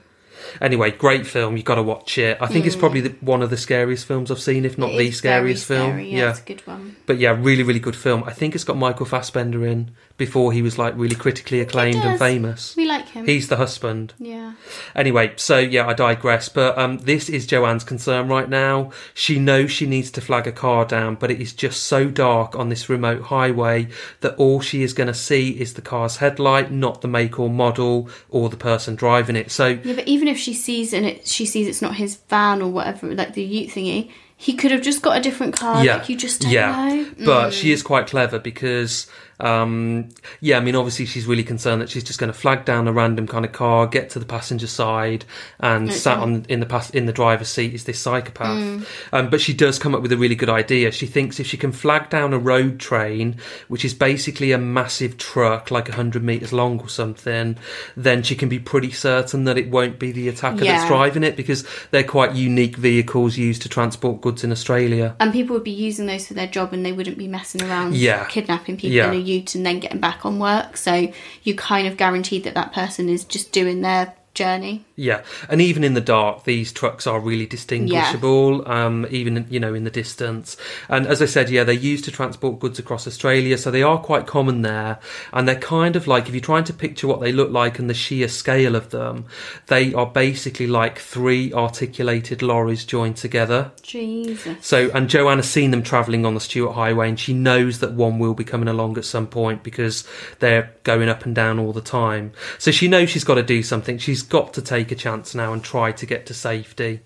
[0.61, 1.57] Anyway, great film.
[1.57, 2.38] You've got to watch it.
[2.40, 4.94] I think it's probably the, one of the scariest films I've seen, if not Mm.
[4.94, 5.90] It the scariest film.
[5.90, 6.96] scary, Yeah, it's a good one.
[7.07, 8.24] But yeah, really, really good film.
[8.26, 12.18] I think it's got Michael Fassbender in before he was like really critically acclaimed and
[12.18, 12.77] famous.
[12.77, 13.27] We like him.
[13.27, 14.14] He's the husband.
[14.18, 14.55] yeah.
[14.94, 16.48] Anyway, so yeah, I digress.
[16.48, 18.90] But um, this is Joanne's concern right now.
[19.14, 22.55] She knows she needs to flag a car down, but it is just so dark
[22.55, 23.88] on this remote highway
[24.20, 27.51] that all she is going to see is the car's headlight, not the make or
[27.51, 29.51] model or the person driving it.
[29.51, 32.62] So Yeah, but even if she sees and it, she sees it's not his van
[32.62, 34.11] or whatever, like the Ute thingy,
[34.42, 35.85] he could have just got a different car.
[35.85, 36.72] yeah, Like you just don't yeah.
[36.72, 37.05] know.
[37.05, 37.25] Mm.
[37.25, 39.07] But she is quite clever because,
[39.42, 40.09] um,
[40.40, 42.92] yeah, I mean, obviously she's really concerned that she's just going to flag down a
[42.92, 45.24] random kind of car, get to the passenger side,
[45.61, 48.59] and sat on in the pass in the driver's seat is this psychopath.
[48.59, 48.87] Mm.
[49.12, 50.90] Um, but she does come up with a really good idea.
[50.92, 53.37] She thinks if she can flag down a road train,
[53.68, 57.57] which is basically a massive truck, like hundred meters long or something,
[57.96, 60.76] then she can be pretty certain that it won't be the attacker Yeah.
[60.76, 65.16] that's driving it because they're quite unique vehicles used to transport goods in Australia.
[65.20, 67.94] And people would be using those for their job and they wouldn't be messing around
[67.94, 68.24] Yeah.
[68.26, 69.11] kidnapping people Yeah.
[69.55, 70.77] And then getting back on work.
[70.77, 74.85] So you kind of guaranteed that that person is just doing their journey.
[74.97, 78.66] Yeah, and even in the dark, these trucks are really distinguishable.
[78.68, 80.57] Um, even you know in the distance,
[80.88, 83.99] and as I said, yeah, they're used to transport goods across Australia, so they are
[83.99, 84.99] quite common there.
[85.33, 87.90] And they're kind of like if you're trying to picture what they look like and
[87.90, 89.27] the sheer scale of them,
[89.66, 93.73] they are basically like three articulated lorries joined together.
[93.83, 94.64] Jesus.
[94.64, 97.92] So, and Joanne has seen them travelling on the Stuart Highway, and she knows that
[97.92, 100.07] one will be coming along at some point because
[100.38, 102.33] they're going up and down all the time.
[102.59, 103.99] So she knows she's got to do something.
[103.99, 107.01] She's got to take a chance now and try to get to safety.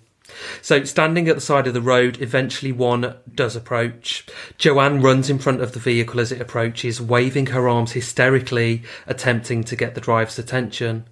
[0.61, 4.25] So, standing at the side of the road, eventually one does approach.
[4.57, 9.63] Joanne runs in front of the vehicle as it approaches, waving her arms hysterically, attempting
[9.63, 11.05] to get the driver's attention.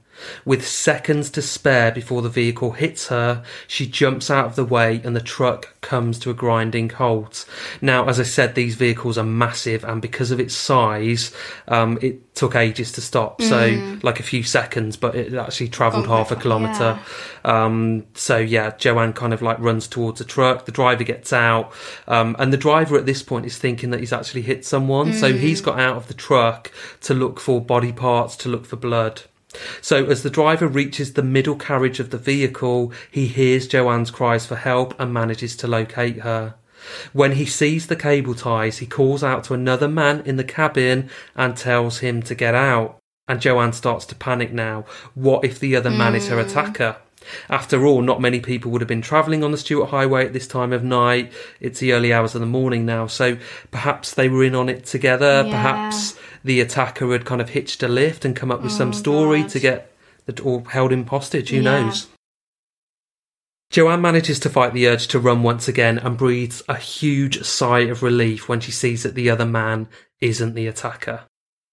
[0.43, 5.01] With seconds to spare before the vehicle hits her, she jumps out of the way
[5.03, 7.45] and the truck comes to a grinding halt.
[7.81, 11.33] Now, as I said, these vehicles are massive and because of its size,
[11.67, 13.41] um, it took ages to stop.
[13.41, 16.99] So, like a few seconds, but it actually travelled Oh half a kilometre.
[17.43, 20.65] Um, so yeah, Joanne kind of like runs towards the truck.
[20.65, 21.73] The driver gets out,
[22.07, 25.13] um, and the driver at this point is thinking that he's actually hit someone.
[25.13, 28.75] So he's got out of the truck to look for body parts, to look for
[28.75, 29.23] blood.
[29.81, 34.45] So as the driver reaches the middle carriage of the vehicle, he hears Joanne's cries
[34.45, 36.55] for help and manages to locate her.
[37.13, 41.09] When he sees the cable ties, he calls out to another man in the cabin
[41.35, 42.99] and tells him to get out.
[43.27, 44.85] And Joanne starts to panic now.
[45.15, 46.47] What if the other man is her hmm.
[46.47, 46.97] attacker?
[47.49, 50.47] After all, not many people would have been travelling on the Stuart Highway at this
[50.47, 51.33] time of night.
[51.59, 53.37] It's the early hours of the morning now, so
[53.71, 55.43] perhaps they were in on it together.
[55.43, 55.51] Yeah.
[55.51, 58.93] Perhaps the attacker had kind of hitched a lift and come up with some Oh,
[58.93, 59.49] story God.
[59.49, 59.91] to get
[60.27, 61.49] the or held him hostage.
[61.49, 61.61] Who Yeah.
[61.63, 62.07] knows?
[63.71, 67.79] Joanne manages to fight the urge to run once again and breathes a huge sigh
[67.79, 69.87] of relief when she sees that the other man
[70.21, 71.21] isn't the attacker.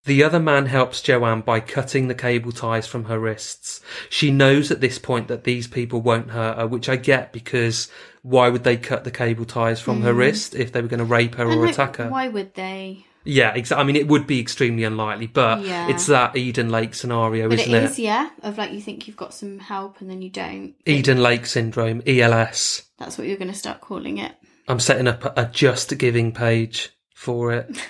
[0.05, 3.81] The other man helps Joanne by cutting the cable ties from her wrists.
[4.09, 7.89] She knows at this point that these people won't hurt her, which I get because
[8.23, 10.19] why would they cut the cable ties from her mm.
[10.19, 12.09] wrist if they were going to rape her And, or like, attack her?
[12.09, 13.07] Why would they?
[13.25, 13.83] Yeah, exactly.
[13.83, 15.89] I mean, it would be extremely unlikely, but Yeah.
[15.89, 17.91] it's that Eden Lake scenario, But isn't it it?
[17.91, 20.75] is, yeah, of like you think you've got some help and then you don't.
[20.87, 22.83] Eden Lake syndrome, ELS.
[22.99, 24.33] That's what you're going to start calling it.
[24.69, 27.71] I'm setting up a, a just giving page for it.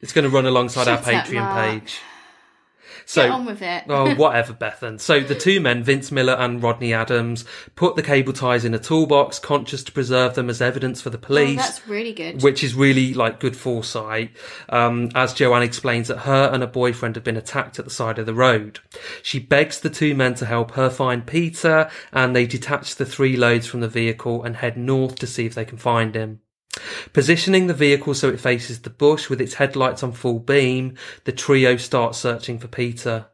[0.00, 1.80] It's going to run alongside our Shut up, Patreon Mark.
[1.82, 1.98] page.
[3.08, 3.84] Get So, on with it.
[3.88, 5.00] oh, whatever, Bethan.
[5.00, 8.78] So the two men, Vince Millar and Rodney Adams, put the cable ties in a
[8.78, 11.38] toolbox, conscious to preserve them as evidence for the police.
[11.42, 11.66] Oh, police.
[11.66, 12.42] that's really good.
[12.42, 14.36] which is really like good foresight.
[14.68, 18.18] Um, as Joanne explains that her and her boyfriend have been attacked at the side
[18.18, 18.80] of the road.
[19.22, 23.36] She begs the two men to help her find Peter and they detach the three
[23.38, 26.40] loads from the vehicle and head north to see if they can find him.
[27.12, 31.32] Positioning the vehicle so it faces the bush with its headlights on full beam, the
[31.32, 33.26] trio starts searching for Peter.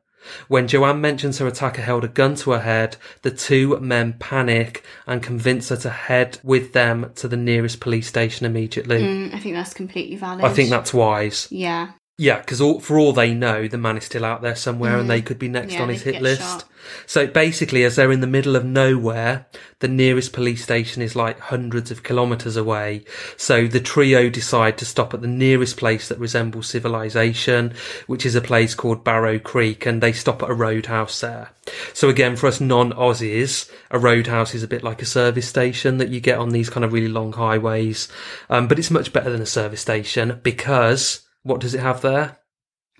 [0.48, 4.84] When Joanne mentions her attacker held a gun to her head, the two men panic
[5.06, 9.02] and convince her to head with them to the nearest police station immediately.
[9.02, 10.44] Mm, I think that's completely valid.
[10.44, 11.48] I think that's wise.
[11.50, 11.92] Yeah.
[12.16, 15.10] Yeah, because all, for all they know, the man is still out there somewhere and
[15.10, 15.76] they could be next Mm.
[15.76, 16.42] Yeah, on his hit list.
[16.42, 16.64] shot.
[17.06, 19.46] So basically, as they're in the middle of nowhere,
[19.80, 23.04] the nearest police station is like hundreds of kilometres away.
[23.36, 27.72] So the trio decide to stop at the nearest place that resembles civilization,
[28.06, 31.50] which is a place called Barrow Creek, and they stop at a roadhouse there.
[31.94, 36.10] So again, for us non-Aussies, a roadhouse is a bit like a service station that
[36.10, 38.08] you get on these kind of really long highways.
[38.50, 42.38] Um, but it's much better than a service station because what does it have there?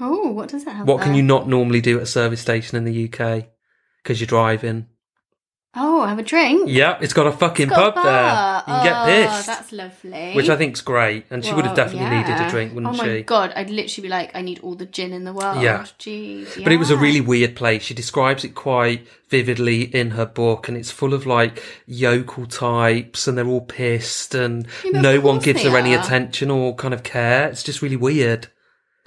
[0.01, 0.87] Oh, what does it have?
[0.87, 3.49] What can you not normally do at a service station in the UK?
[4.03, 4.87] Because you're driving.
[5.77, 6.69] Oh, have a drink.
[6.71, 8.75] Yeah, it's got a fucking Got a pub there.
[8.77, 9.47] You can get Oh, pissed.
[9.47, 10.33] That's lovely.
[10.35, 11.27] Which I think's great.
[11.31, 13.01] And she would have Well, definitely needed a drink, wouldn't she?
[13.01, 13.23] oh my she?
[13.23, 15.61] god, I'd literally be like, I need all the gin in the world.
[15.63, 15.83] Yeah.
[15.99, 16.63] Jeez.
[16.63, 17.83] But it was a really weird place.
[17.83, 23.27] She describes it quite vividly in her book, and it's full of like yokel types,
[23.27, 27.03] and they're all pissed, and Yeah, no one gives her any attention or kind of
[27.03, 27.49] care.
[27.49, 28.47] It's just really weird.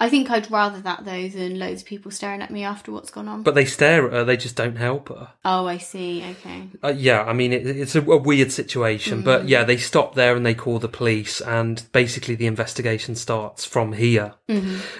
[0.00, 3.10] I think I'd rather that though than loads of people staring at me after what's
[3.10, 3.42] gone on.
[3.42, 5.30] But they stare at her; they just don't help her.
[5.44, 6.24] oh, I see.
[6.30, 6.68] Okay.
[6.82, 10.36] Uh, yeah, I mean, it, it's a, a weird situation, but yeah, they stop there
[10.36, 14.34] and they call the police, and basically the investigation starts from here.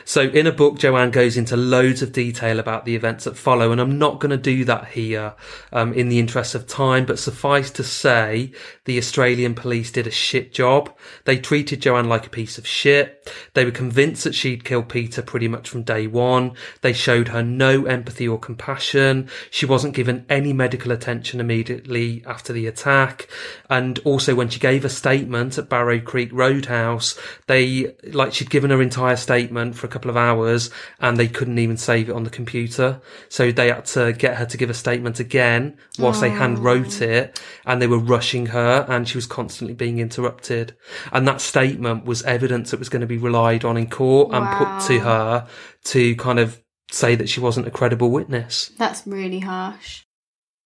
[0.04, 3.72] So, in a book, Joanne goes into loads of detail about the events that follow,
[3.72, 5.34] and I'm not going to do that here
[5.72, 8.52] um, in the interest of time, but suffice to say,
[8.84, 10.94] the Australian police did a shit job.
[11.24, 13.32] They treated Joanne like a piece of shit.
[13.54, 16.52] They were convinced that she'd killed Peter pretty much from day one.
[16.80, 19.28] They showed her no empathy or compassion.
[19.50, 23.28] She wasn't given any medical attention immediately after the attack.
[23.70, 28.70] And also when she gave a statement at Barrow Creek Roadhouse, they, like she'd given
[28.70, 30.70] her entire statement for a couple of hours
[31.00, 33.00] and they couldn't even save it on the computer.
[33.28, 37.00] So they had to get her to give a statement again whilst they hand wrote
[37.00, 40.76] it and they were rushing her and she was constantly being interrupted.
[41.12, 44.46] And that statement was evidence that was going to be relied on in court and
[44.56, 45.48] put to her
[45.84, 48.70] to kind of say that she wasn't a credible witness.
[48.78, 50.04] That's really harsh.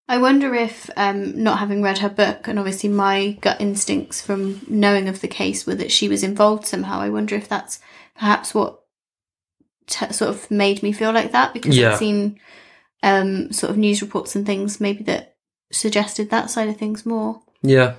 [0.09, 4.61] I wonder if, um, not having read her book, and obviously my gut instincts from
[4.69, 7.01] knowing of the case were that she was involved somehow.
[7.01, 7.79] I wonder if that's
[8.17, 8.81] perhaps what
[9.87, 11.93] t- sort of made me feel like that because Yeah.
[11.93, 12.39] I've seen
[13.03, 15.37] um, sort of news reports and things maybe that
[15.71, 17.41] suggested that side of things more.
[17.63, 17.95] Yeah.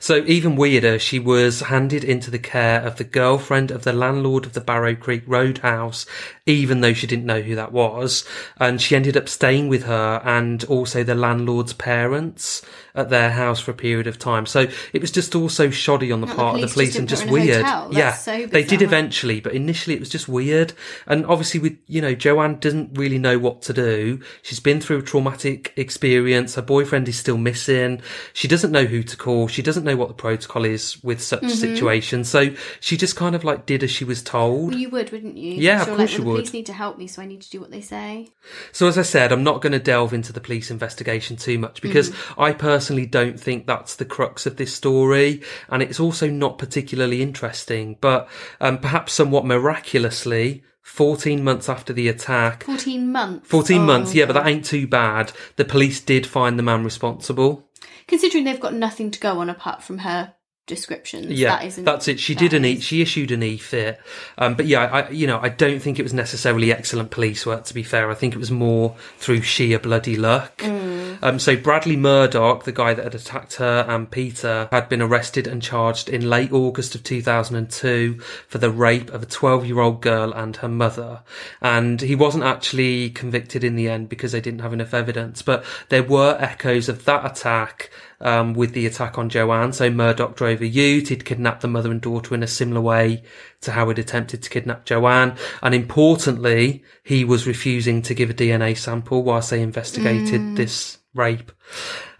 [0.00, 4.46] So even weirder, she was handed into the care of the girlfriend of the landlord
[4.46, 6.06] of the Barrow Creek Roadhouse,
[6.46, 8.24] even though she didn't know who that was.
[8.58, 12.62] And she ended up staying with her and also the landlord's parents
[12.94, 14.44] at their house for a period of time.
[14.44, 16.98] So it was just also shoddy on the Not the part of the police just
[16.98, 17.94] and just put her in a weird.
[17.96, 20.72] yeah, so they did eventually, but initially it was just weird.
[21.06, 24.20] And obviously with, you know, Joanne doesn't really know what to do.
[24.42, 26.56] She's been through a traumatic experience.
[26.56, 28.02] Her boyfriend is still missing.
[28.32, 29.48] She doesn't know who to call.
[29.48, 31.48] She doesn't know what the protocol is with such Mm-hmm.
[31.50, 32.28] situations.
[32.28, 34.70] So she just kind of like did as she was told.
[34.70, 35.54] Well, you would, wouldn't you?
[35.54, 36.38] Yeah, of course like, you well, would.
[36.38, 38.28] Police need to help me, so I need to do what they say.
[38.72, 41.80] So as I said, I'm not going to delve into the police investigation too much
[41.82, 46.58] because I personally don't think that's the crux of this story, and it's also not
[46.58, 47.96] particularly interesting.
[48.00, 48.28] But
[48.60, 53.48] um, perhaps somewhat miraculously, 14 months after the attack, 14 months.
[53.48, 55.32] 14 Oh, months, yeah, but that ain't too bad.
[55.56, 57.68] The police did find the man responsible.
[58.08, 60.34] Considering they've got nothing to go on apart from her
[60.66, 61.30] descriptions.
[61.30, 62.20] Yeah, that isn't, that's it.
[62.20, 62.80] She that did an e.
[62.80, 64.00] She issued an e fit,
[64.38, 67.64] um, but yeah, I you know I don't think it was necessarily excellent police work.
[67.64, 70.58] To be fair, I think it was more through sheer bloody luck.
[70.58, 71.02] Mm.
[71.22, 75.46] Um, so Bradley Murdoch, the guy that had attacked her and Peter, had been arrested
[75.46, 80.00] and charged in late August of 2002 for the rape of a 12 year old
[80.00, 81.22] girl and her mother.
[81.60, 85.64] And he wasn't actually convicted in the end because they didn't have enough evidence, but
[85.90, 87.90] there were echoes of that attack
[88.22, 89.72] um, with the attack on Joanne.
[89.72, 91.08] So Murdoch drove a ute.
[91.08, 93.22] He'd kidnapped the mother and daughter in a similar way
[93.62, 95.36] to how he'd attempted to kidnap Joanne.
[95.62, 101.52] And importantly, he was refusing to give a DNA sample whilst they investigated this rape.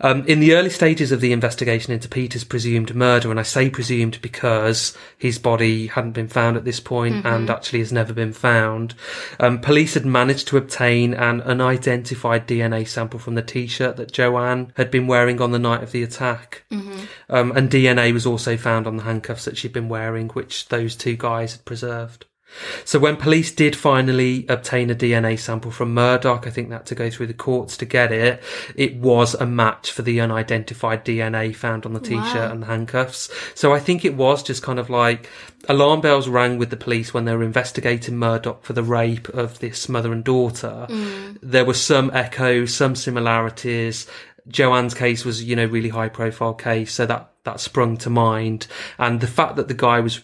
[0.01, 3.71] Um, in the early stages of the investigation into Peter's presumed murder, and I say
[3.71, 8.33] presumed because his body hadn't been found at this point and actually has never been
[8.33, 8.95] found,
[9.39, 14.73] um, police had managed to obtain an unidentified DNA sample from the t-shirt that Joanne
[14.77, 16.65] had been wearing on the night of the attack.
[17.29, 20.97] Um, and DNA was also found on the handcuffs that she'd been wearing, which those
[20.97, 22.27] two guys had preserved.
[22.85, 26.95] So when police did finally obtain a DNA sample from Murdoch, I think that to
[26.95, 28.43] go through the courts to get it,
[28.77, 32.51] it was a match for the unidentified DNA found on the t-shirt Wow.
[32.53, 33.31] and the handcuffs.
[33.55, 35.31] So I think it was just kind of like
[35.67, 39.59] alarm bells rang with the police when they were investigating Murdoch for the rape of
[39.61, 40.87] this mother and daughter.
[40.91, 41.39] Mm.
[41.43, 44.07] There were some echoes, some similarities.
[44.49, 48.67] Joanne's case was, you know, really high profile case, so that that sprung to mind.
[48.99, 50.21] And the fact that the guy was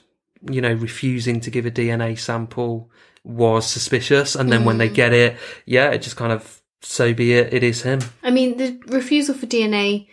[0.51, 2.91] you know, refusing to give a DNA sample
[3.25, 4.35] was suspicious.
[4.35, 7.63] And then when they get it, yeah, it just kind of, so be it, it
[7.63, 8.01] is him.
[8.23, 10.09] I mean, the refusal for DNA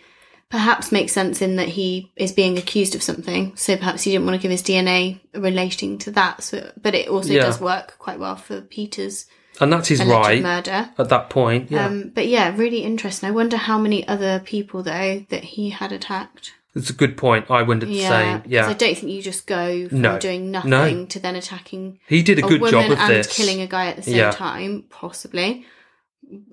[0.48, 3.56] perhaps makes sense in that he is being accused of something.
[3.56, 6.42] So perhaps he didn't want to give his DNA relating to that.
[6.42, 7.42] So, but it also Yeah.
[7.42, 9.26] does work quite well for Peter's
[9.60, 10.90] And that's his right murder.
[10.98, 11.70] at that point.
[11.70, 11.86] Yeah.
[11.86, 13.28] Um, but yeah, really interesting.
[13.28, 16.52] I wonder how many other people though that he had attacked.
[16.76, 17.50] It's a good point.
[17.50, 18.38] I wouldn't Yeah.
[18.40, 18.68] 'cause Yeah.
[18.68, 20.18] I don't think you just go from No.
[20.18, 21.06] doing nothing No.
[21.06, 23.34] to then attacking He did a good woman job of and this.
[23.36, 24.30] killing a guy at the same Yeah.
[24.30, 25.64] time, possibly.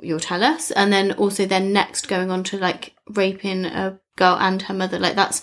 [0.01, 0.69] you'll tell us.
[0.69, 4.99] And then also then next going on to like raping a girl and her mother.
[4.99, 5.41] Like that's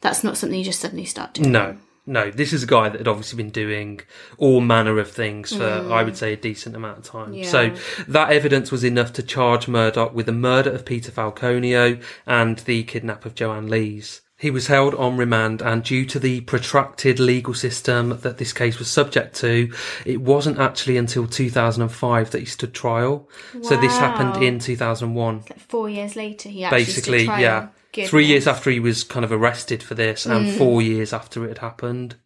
[0.00, 1.50] that's not something you just suddenly start doing.
[1.50, 1.76] No,
[2.06, 2.30] no.
[2.30, 4.00] This is a guy that had obviously been doing
[4.38, 7.32] all manner of things for, I would say, a decent amount of time.
[7.32, 7.44] Mm.
[7.44, 7.50] Yeah.
[7.50, 7.74] So
[8.08, 12.84] that evidence was enough to charge Murdoch with the murder of Peter Falconio and the
[12.84, 14.20] kidnap of Joanne Lees.
[14.36, 18.78] He was held on remand, and due to the protracted legal system that this case
[18.78, 19.72] was subject to,
[20.04, 23.28] it wasn't actually until 2005 that he stood trial.
[23.62, 27.40] So this happened in 2001 Like four years later, he actually basically stood trial.
[27.40, 28.10] yeah Goodness.
[28.10, 30.58] three years after he was kind of arrested for this and Mm.
[30.58, 32.16] four years after it had happened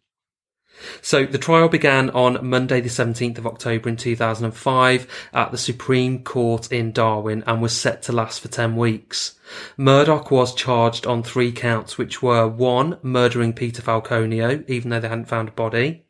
[1.01, 6.23] so the trial began on monday the 17th of october in 2005 at the supreme
[6.23, 9.37] court in darwin and was set to last for 10 weeks
[9.77, 15.09] murdoch was charged on three counts which were one murdering peter falconio even though they
[15.09, 16.03] hadn't found a body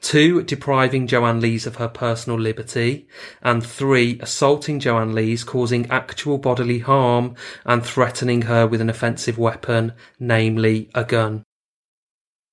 [0.00, 3.06] Two, depriving Joanne Lees of her personal liberty.
[3.42, 9.38] And three, assaulting Joanne Lees, causing actual bodily harm and threatening her with an offensive
[9.38, 11.44] weapon, namely a gun.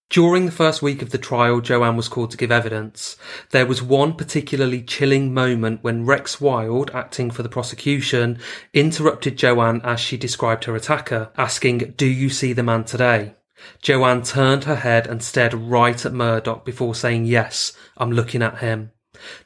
[0.10, 3.16] During the first week of the trial, Joanne was called to give evidence.
[3.52, 8.39] There was one particularly chilling moment when Rex Wild, acting for the prosecution,
[8.74, 13.36] interrupted Joanne as she described her attacker, asking, Do you see the man today?
[13.82, 18.60] Joanne turned her head and stared right at Murdoch before saying, Yes, I'm looking at
[18.60, 18.91] him.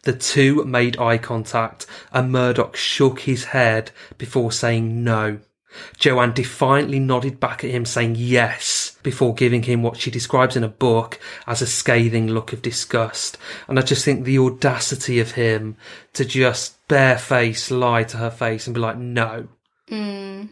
[0.03, 5.39] The two made eye contact and Murdoch shook his head before saying no.
[5.97, 10.64] Joanne defiantly nodded back at him saying yes before giving him what she describes in
[10.64, 13.38] a book as a scathing look of disgust.
[13.68, 15.78] And I just think the audacity of him
[16.14, 19.47] to just bare-face lie to her face and be like, no.
[19.89, 20.49] Mm.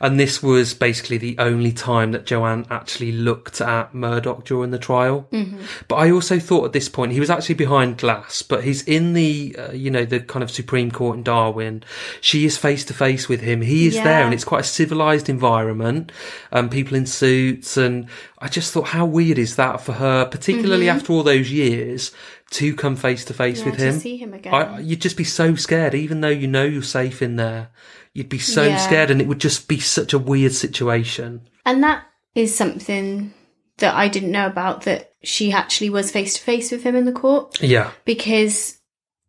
[0.00, 4.78] And this was basically the only time that Joanne actually looked at Murdoch during the
[4.78, 5.28] trial.
[5.32, 5.60] Mm-hmm.
[5.88, 9.14] But I also thought at this point he was actually behind glass, but he's in
[9.14, 11.82] the uh, you know the kind of Supreme Court in Darwin.
[12.20, 13.62] She is face to face with him.
[13.62, 16.12] He is there, and it's quite a civilized environment.
[16.52, 18.06] Um, people in suits, and
[18.38, 22.12] I just thought how weird is that for her, particularly after all those years,
[22.50, 23.70] to come face to face Mm-hmm.
[23.70, 23.98] With him.
[23.98, 24.54] see him again.
[24.54, 27.70] I, you'd just be so scared, even though you know you're safe in there.
[28.14, 28.76] You'd be so Yeah.
[28.78, 31.42] scared, and it would just be such a weird situation.
[31.64, 32.02] And that
[32.34, 33.32] is something
[33.78, 37.04] that I didn't know about that she actually was face to face with him in
[37.04, 37.62] the court.
[37.62, 38.78] Yeah, Because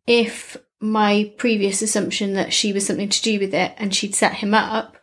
[0.06, 4.34] if my previous assumption that she was something to do with it and she'd set
[4.34, 4.96] him up,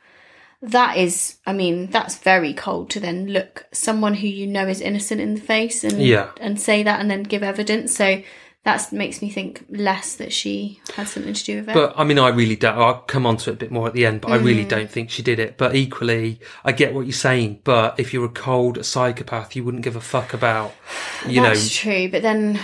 [0.62, 4.82] that is, I mean, that's very cold to then look someone who you know is
[4.82, 6.32] innocent in the face and Yeah.
[6.42, 7.96] and say that and then give evidence.
[7.96, 8.22] So
[8.78, 11.74] that makes me think less that she had something to do with it.
[11.74, 12.78] But I mean, I really don't.
[12.78, 14.70] I'll come on to it a bit more at the end, but I really Mm.
[14.70, 15.58] don't think she did it.
[15.58, 17.62] But equally, I get what you're saying.
[17.64, 20.74] But if you're a cold psychopath, you wouldn't give a fuck about,
[21.28, 21.50] you know.
[21.50, 22.60] That's true, but then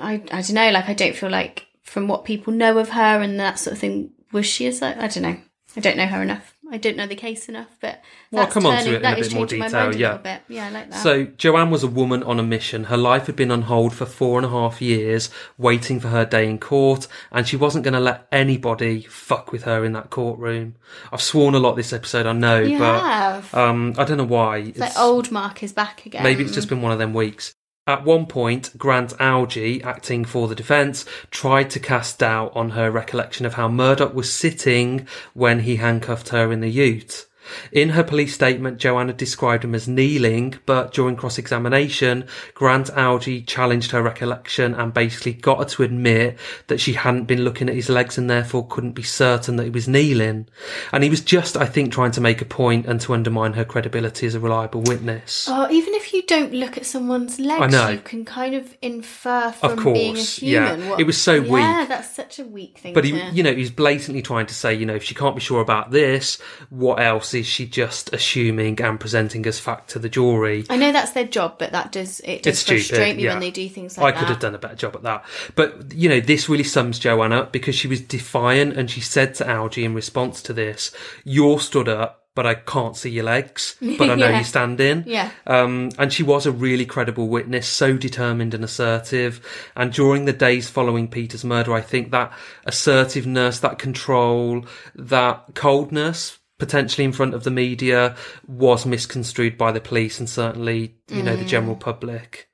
[0.00, 0.70] I I don't know.
[0.70, 3.78] Like I don't feel like from what people know of her and that sort of
[3.80, 4.96] thing, was she a psych?
[4.98, 5.36] I don't know.
[5.76, 6.54] I don't know her enough.
[6.70, 9.16] I don't know the case enough, but Well, I'll come on to it in a
[9.16, 10.16] bit more detail, yeah.
[10.18, 10.42] bit.
[10.48, 11.02] Yeah, I like that.
[11.02, 12.84] So Joanne was a woman on a mission.
[12.84, 16.24] Her life had been on hold for four and a half years, waiting for her
[16.24, 20.10] day in court, and she wasn't going to let anybody fuck with her in that
[20.10, 20.76] courtroom.
[21.12, 23.54] I've sworn a lot this episode, I know, you but have.
[23.54, 24.58] um, I don't know why.
[24.58, 26.22] it's like old Mark is back again.
[26.22, 27.54] Maybe it's just been one of them weeks.
[27.88, 32.90] At one point, Grant Algie, acting for the defence, tried to cast doubt on her
[32.90, 37.24] recollection of how Murdoch was sitting when he handcuffed her in the ute.
[37.72, 43.90] In her police statement, Joanna described him as kneeling, but during cross-examination, Grant Algie challenged
[43.92, 46.38] her recollection and basically got her to admit
[46.68, 49.70] that she hadn't been looking at his legs and therefore couldn't be certain that he
[49.70, 50.46] was kneeling.
[50.92, 53.64] And he was just, I think, trying to make a point and to undermine her
[53.64, 55.46] credibility as a reliable witness.
[55.48, 57.88] Oh, even if you don't look at someone's legs, know.
[57.88, 60.76] you can kind of infer from Of being a course, yeah.
[60.90, 61.88] what- It was so Yeah, weak.
[61.88, 62.94] that's such a weak thing.
[62.94, 65.40] But he, you know, he's blatantly trying to say, you know, if she can't be
[65.40, 66.38] sure about this,
[66.70, 70.64] what else is she just assuming and presenting as fact to the jury?
[70.68, 73.30] I know that's their job, but that does it does It's stupid, me yeah.
[73.32, 74.16] when they do things like that.
[74.16, 74.32] I could that.
[74.34, 75.24] have done a better job at that.
[75.54, 79.34] But, you know, this really sums Joanne up because she was defiant and she said
[79.36, 80.92] to Algie in response to this,
[81.24, 84.38] You're stood up, but I can't see your legs, but I know Yeah.
[84.38, 85.02] you stand in.
[85.08, 85.30] Yeah.
[85.46, 89.44] Um, and she was a really credible witness, so determined and assertive.
[89.74, 92.32] And during the days following Peter's murder, I think that
[92.64, 94.64] assertiveness, that control,
[94.94, 100.96] that coldness, potentially in front of the media, was misconstrued by the police and certainly,
[101.08, 101.48] you know, the mm.
[101.48, 102.48] general public.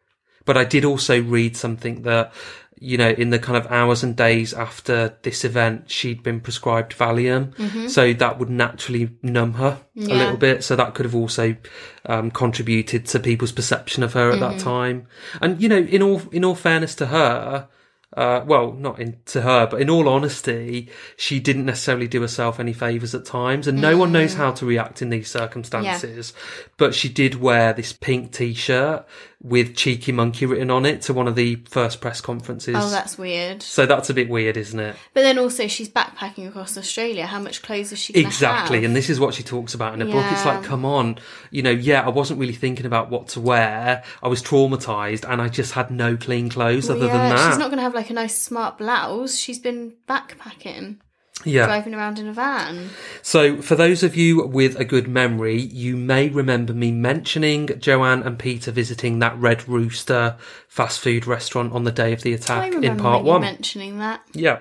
[0.45, 2.33] But I did also read something that,
[2.79, 6.95] you know, in the kind of hours and days after this event, she'd been prescribed
[6.95, 7.55] Valium.
[7.55, 7.89] Mm-hmm.
[7.89, 10.63] So that would naturally numb her a little bit.
[10.63, 11.57] So that could have also
[12.05, 14.69] um, contributed to people's perception of her at that mm-hmm.
[14.69, 15.07] time.
[15.41, 17.69] And, you know, in all, in all fairness to her,
[18.17, 22.61] Uh, well, not in, to her, but in all honesty, she didn't necessarily do herself
[22.61, 26.33] any favours at times, and no one knows how to react in these circumstances.
[26.77, 29.05] But she did wear this pink t-shirt
[29.45, 32.75] with cheeky monkey written on it to one of the first press conferences.
[32.79, 33.63] Oh, that's weird.
[33.63, 34.97] so that's a bit weird, isn't it?
[35.13, 37.27] But then also, she's backpacking across Australia.
[37.27, 38.85] How much clothes is she Exactly, have?
[38.87, 40.25] and this is what she talks about in her book.
[40.33, 41.19] It's like, come on,
[41.51, 44.03] you know, yeah, I wasn't really thinking about what to wear.
[44.23, 47.51] I was traumatized, and I just had no clean clothes Well, other yeah, than that.
[47.51, 49.37] she's not going to have like a nice smart blouse.
[49.37, 50.97] She's been backpacking,
[51.45, 51.67] yeah.
[51.67, 52.91] driving around in a van.
[53.23, 58.23] So, for those of you with a good memory, you may remember me mentioning Joanne
[58.23, 60.37] and Peter visiting that Red Rooster
[60.69, 63.41] fast food restaurant on the day of the attack in part one.
[63.41, 64.23] mentioning that.
[64.33, 64.61] Yeah.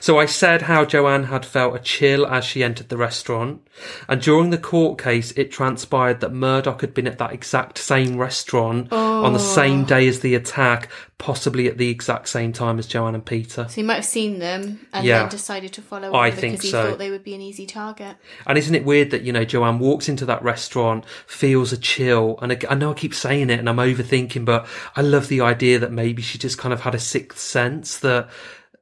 [0.00, 3.60] So I said how Joanne had felt a chill as she entered the restaurant,
[4.08, 8.16] and during the court case, it transpired that Murdoch had been at that exact same
[8.16, 9.86] restaurant on the same oh.
[9.86, 13.66] day as the attack, possibly at the exact same time as Joanne and Peter.
[13.68, 15.20] So he might have seen them and Yeah.
[15.20, 16.90] then decided to follow I think because he so.
[16.90, 18.16] thought they would be an easy target.
[18.46, 22.38] And isn't it weird that, you know, Joanne walks into that restaurant, feels a chill,
[22.40, 25.40] and I, I know I keep saying it and I'm overthinking, but I love the
[25.40, 28.28] idea that maybe she just kind of had a sixth sense that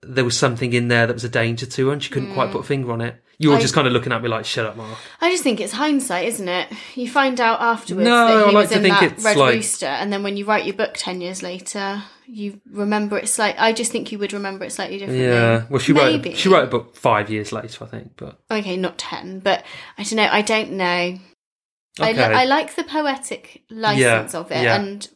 [0.03, 2.51] there was something in there that was a danger to her and she couldn't quite
[2.51, 2.66] put a hmm.
[2.68, 3.22] finger on it.
[3.38, 4.97] You were I- just kind of looking at me like, shut up, Mark.
[5.20, 6.68] I just think it's hindsight, isn't it?
[6.94, 9.24] You find out afterwards No, that I he like was to in think that it's
[9.24, 13.18] Red like- Rooster, and then when you write your book ten years later, you remember
[13.18, 13.59] it slightly.
[13.59, 15.26] I just think you would remember it slightly differently.
[15.26, 15.66] Yeah.
[15.68, 16.30] Well, she Maybe.
[16.30, 19.64] wrote, she wrote a book five years later, I think, but Okay, not ten, but
[19.99, 20.28] I don't know.
[20.32, 21.18] I don't know.
[21.99, 22.22] I, li- Okay.
[22.22, 24.76] I like the poetic license of it, yeah.
[24.76, 25.09] and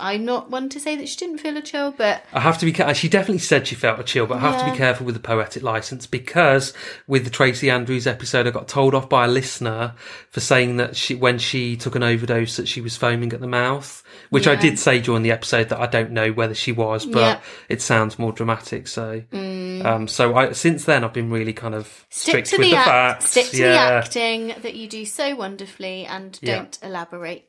[0.00, 2.66] I'm not one to say that she didn't feel a chill, but I have to
[2.66, 2.72] be.
[2.94, 5.20] She definitely said she felt a chill, but I have to be careful with the
[5.20, 6.72] poetic license because
[7.06, 9.94] with the Tracie Andrews episode, I got told off by a listener
[10.30, 13.46] for saying that she, when she took an overdose, that she was foaming at the
[13.48, 14.02] mouth.
[14.30, 17.20] Which I did say during the episode that I don't know whether she was, but
[17.20, 17.36] Yeah.
[17.36, 17.40] Mm.
[17.68, 18.88] it sounds more dramatic.
[18.88, 22.70] So, um, so I since then I've been really kind of stick strict with the,
[22.72, 23.30] the, act, facts.
[23.30, 27.48] stick to the acting that you do so wonderfully, and don't elaborate.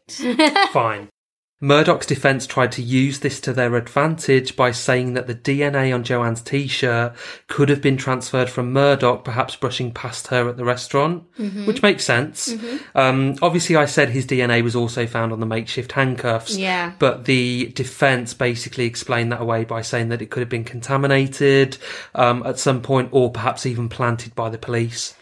[0.71, 1.09] fine.
[1.61, 6.05] Murdoch's defence tried to use this to their advantage by saying that the DNA on
[6.05, 7.13] Joanne's t-shirt
[7.47, 11.23] could have been transferred from Murdoch, perhaps brushing past her at the restaurant,
[11.65, 12.55] which makes sense.
[12.95, 16.93] Um, obviously, I said his DNA was also found on the makeshift handcuffs, Yeah.
[16.97, 21.77] but the defence basically explained that away by saying that it could have been contaminated
[22.15, 25.13] um, at some point, or perhaps even planted by the police.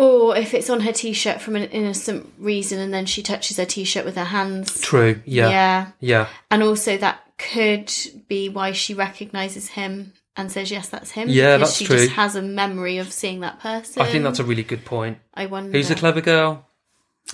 [0.00, 3.66] Or if it's on her t-shirt from an innocent reason, and then she touches her
[3.66, 4.80] t-shirt with her hands.
[4.80, 5.20] True.
[5.26, 5.50] Yeah.
[5.50, 5.86] yeah.
[6.00, 6.28] Yeah.
[6.50, 7.92] And also that could
[8.28, 11.96] be why she recognises him and says, "Yes, that's him." Yeah, because that's she true.
[11.96, 14.00] just has a memory of seeing that person.
[14.02, 15.18] I think that's a really good point.
[15.34, 15.76] I wonder.
[15.76, 16.66] Who's a clever girl?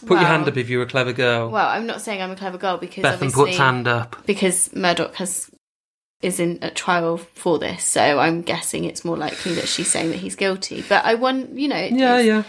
[0.05, 1.49] Put your hand up if you're a clever girl.
[1.51, 4.27] Well, I'm not saying I'm a clever girl because Bethan puts hand up.
[4.27, 5.51] because Murdoch has
[6.23, 10.11] is in a trial for this, so I'm guessing it's more likely that she's saying
[10.11, 10.83] that he's guilty.
[10.89, 12.43] But I want, you know, it Yeah, is- yeah.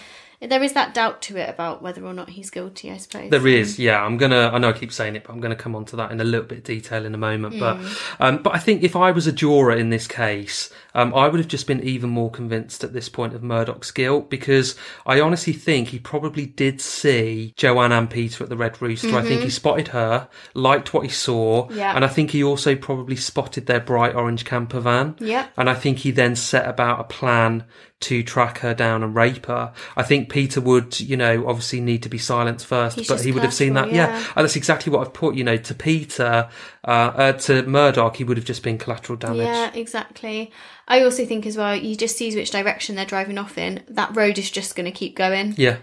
[0.47, 2.91] there is that doubt to it about whether or not he's guilty.
[2.91, 4.01] I suppose There is, yeah.
[4.03, 4.51] I'm gonna.
[4.53, 6.23] I know I keep saying it, but I'm gonna come on to that in a
[6.23, 7.59] little bit of detail in a moment.
[7.59, 7.77] But,
[8.19, 11.39] um, but I think if I was a juror in this case, um, I would
[11.39, 14.75] have just been even more convinced at this point of Murdoch's guilt because
[15.05, 19.15] I honestly think he probably did see Joanne and Peter at the Red Rooster.
[19.15, 21.95] I think he spotted her, liked what he saw, Yeah.
[21.95, 25.15] and I think he also probably spotted their bright orange camper van.
[25.19, 25.47] Yeah.
[25.55, 27.63] And I think he then set about a plan
[27.99, 29.73] to track her down and rape her.
[29.95, 33.31] I think Peter would, you know, obviously need to be silenced first, He's but he
[33.31, 33.87] would have seen that.
[33.91, 34.09] Yeah.
[34.09, 34.23] yeah.
[34.35, 36.47] And that's exactly what I've put, you know, to Peter,
[36.83, 39.39] uh, uh, to Murdoch, he would have just been collateral damage.
[39.47, 40.51] Yeah, exactly.
[40.87, 43.83] I also think as well, you just see which direction they're driving off in.
[43.89, 45.53] That road is just going to keep going.
[45.57, 45.77] Yeah.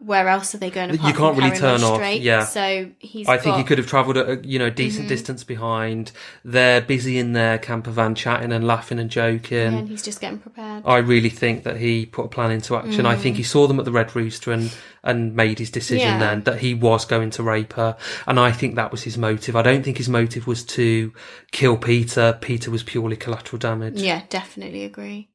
[0.00, 0.90] Where else are they going?
[0.90, 2.22] To park you can't really turn off, straight?
[2.22, 2.44] yeah.
[2.44, 3.26] So he's.
[3.28, 5.08] I think he could have travelled at a you know decent Mm-hmm.
[5.08, 6.12] distance behind.
[6.44, 9.58] They're busy in their camper van, chatting and laughing and joking.
[9.72, 10.84] Yeah, and he's just getting prepared.
[10.86, 13.06] I really think that he put a plan into action.
[13.06, 14.72] I think he saw them at the Red Rooster and,
[15.02, 16.10] and made his decision Mm.
[16.12, 16.18] Yeah.
[16.20, 17.96] then that he was going to rape her.
[18.26, 19.56] And I think that was his motive.
[19.56, 21.12] I don't think his motive was to
[21.50, 22.38] kill Peter.
[22.40, 24.00] Peter was purely collateral damage.
[24.00, 25.28] Yeah, definitely agree.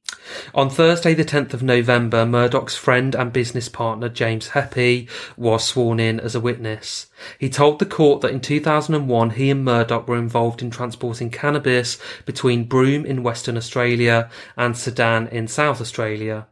[0.53, 5.07] On Thursday, the 10th of November, Murdoch's friend and business partner, James Hepi,
[5.37, 7.07] was sworn in as a witness.
[7.39, 11.97] He told the court that in 2001, he and Murdoch were involved in transporting cannabis
[12.25, 16.47] between Broome in Western Australia and Sedan in South Australia.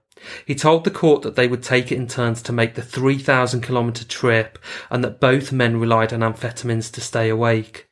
[0.46, 3.62] He told the court that they would take it in turns to make the 3,000
[3.62, 4.60] kilometre trip
[4.90, 7.88] and that both men relied on amphetamines to stay awake.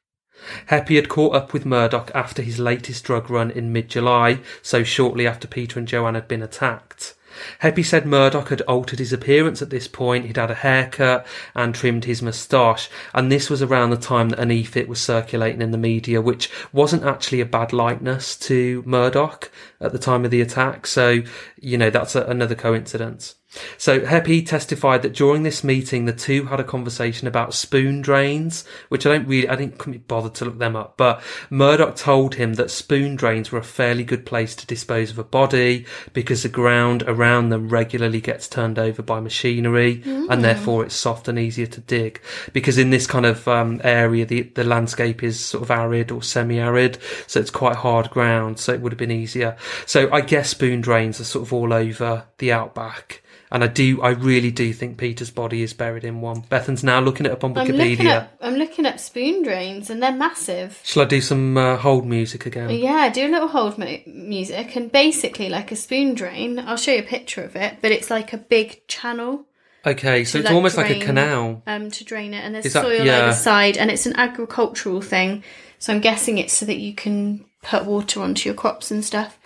[0.67, 4.83] Hepi had caught up with Murdoch after his latest drug run in mid July, so
[4.83, 7.15] shortly after Peter and Joanne had been attacked.
[7.59, 10.25] Hepi said Murdoch had altered his appearance at this point.
[10.25, 11.25] He'd had a haircut
[11.55, 12.89] and trimmed his moustache.
[13.13, 16.49] And this was around the time that an e-fit was circulating in the media, which
[16.73, 20.87] wasn't actually a bad likeness to Murdoch at the time of the attack.
[20.87, 21.21] So,
[21.59, 23.35] you know, that's a, another coincidence.
[23.77, 28.63] So Hepi testified that during this meeting, the two had a conversation about spoon drains,
[28.89, 32.53] which I don't really, I didn't bother to look them up, but Murdoch told him
[32.55, 36.49] that spoon drains were a fairly good place to dispose of a body because the
[36.49, 40.27] ground around them regularly gets turned over by machinery mm.
[40.29, 42.21] and therefore it's soft and easier to dig.
[42.53, 46.21] Because in this kind of um, area, the, the landscape is sort of arid or
[46.21, 49.57] semi-arid, so it's quite hard ground, so it would have been easier.
[49.87, 53.23] So I guess spoon drains are sort of all over the outback.
[53.51, 56.41] And I do, I really do think Peter's body is buried in one.
[56.41, 57.69] Bethan's now looking it up on Wikipedia.
[57.71, 60.79] I'm looking up, I'm looking up spoon drains, and they're massive.
[60.83, 62.69] Shall I do some uh, hold music again?
[62.69, 66.59] Yeah, do a little hold mu- music, and basically, like a spoon drain.
[66.59, 69.45] I'll show you a picture of it, but it's like a big channel.
[69.83, 71.63] Okay, so it's like almost drain, like a canal.
[71.65, 73.23] Um, to drain it, and there's that, soil yeah.
[73.23, 75.43] either side, and it's an agricultural thing.
[75.79, 79.38] So I'm guessing it's so that you can put water onto your crops and stuff.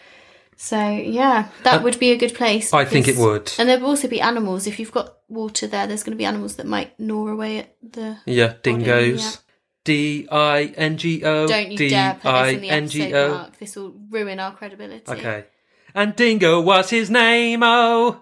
[0.56, 2.74] So yeah, that uh, would be a good place.
[2.74, 3.52] I think it would.
[3.58, 4.68] And there will also be animals.
[4.68, 7.76] If you've got water there, there's going to be animals that might gnaw away at
[7.82, 9.40] the yeah dingoes.
[9.84, 11.48] D I N G O.
[11.48, 13.60] Don't you dare put this in the episode, Mark.
[13.60, 15.12] This will ruin our credibility.
[15.12, 15.46] Okay.
[15.96, 17.62] And Dingo was his name.
[17.62, 18.22] Oh.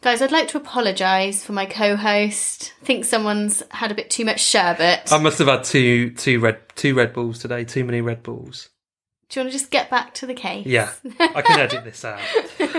[0.00, 2.72] Guys, I'd like to apologise for my co-host.
[2.80, 5.12] I think someone's had a bit too much sherbet.
[5.12, 7.64] I must have had two two red two Red Bulls today.
[7.64, 8.68] Too many Red Bulls.
[9.28, 10.64] Do you want to just get back to the case?
[10.64, 12.20] Yeah, I can edit this out.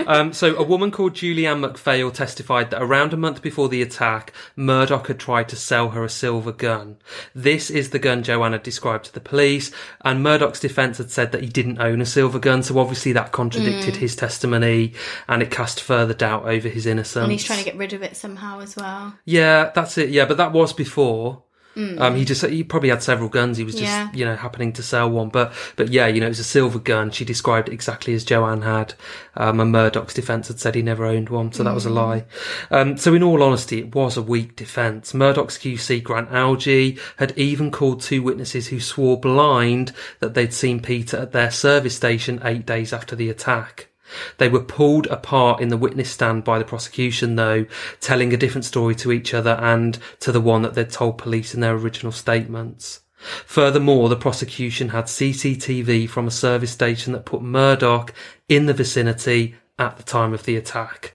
[0.06, 4.32] Um, so, a woman called Julianne MacPhail testified that around a month before the attack,
[4.56, 6.96] Murdoch had tried to sell her a silver gun.
[7.34, 9.70] This is the gun Joanne had described to the police,
[10.02, 13.32] and Murdoch's defence had said that he didn't own a silver gun, so obviously that
[13.32, 13.98] contradicted mm.
[13.98, 14.94] his testimony,
[15.28, 17.24] and it cast further doubt over his innocence.
[17.24, 19.14] And he's trying to get rid of it somehow as well.
[19.24, 20.10] Yeah, that's it.
[20.10, 21.42] Yeah, but that was before.
[21.76, 22.00] Mm.
[22.00, 23.56] Um, he just he probably had several guns.
[23.56, 24.10] He was just yeah.
[24.12, 26.80] you know happening to sell one, but but yeah, you know it was a silver
[26.80, 27.10] gun.
[27.10, 28.94] She described it exactly as Joanne had.
[29.36, 31.74] Um, and Murdoch's defence had said he never owned one, so that mm.
[31.74, 31.94] was a mm.
[31.94, 32.24] lie.
[32.70, 35.14] Um, so in all honesty, it was a weak defence.
[35.14, 40.80] Murdoch's QC Grant Algie had even called two witnesses who swore blind that they'd seen
[40.80, 43.89] Peter at their service station eight days after the attack.
[44.38, 47.66] They were pulled apart in the witness stand by the prosecution, though,
[48.00, 51.54] telling a different story to each other and to the one that they'd told police
[51.54, 53.00] in their original statements.
[53.20, 58.14] Furthermore, the prosecution had CCTV from a service station that put Murdoch
[58.48, 61.14] in the vicinity at the time of the attack.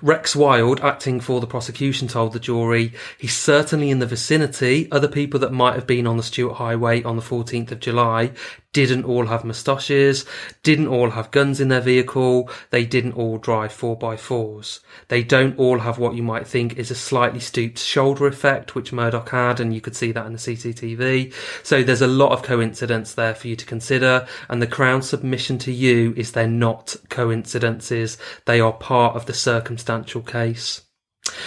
[0.00, 4.90] Rex Wild, acting for the prosecution, told the jury he's certainly in the vicinity.
[4.92, 8.32] Other people that might have been on the Stuart Highway on the 14th of July
[8.72, 10.26] didn't all have moustaches,
[10.62, 14.80] didn't all have guns in their vehicle, they didn't all drive 4x4s.
[15.08, 18.92] They don't all have what you might think is a slightly stooped shoulder effect, which
[18.92, 21.32] Murdoch had, and you could see that in the CCTV.
[21.62, 25.58] So there's a lot of coincidence there for you to consider, and the Crown's submission
[25.58, 30.82] to you is they're not coincidences, they are part of the circumstantial case.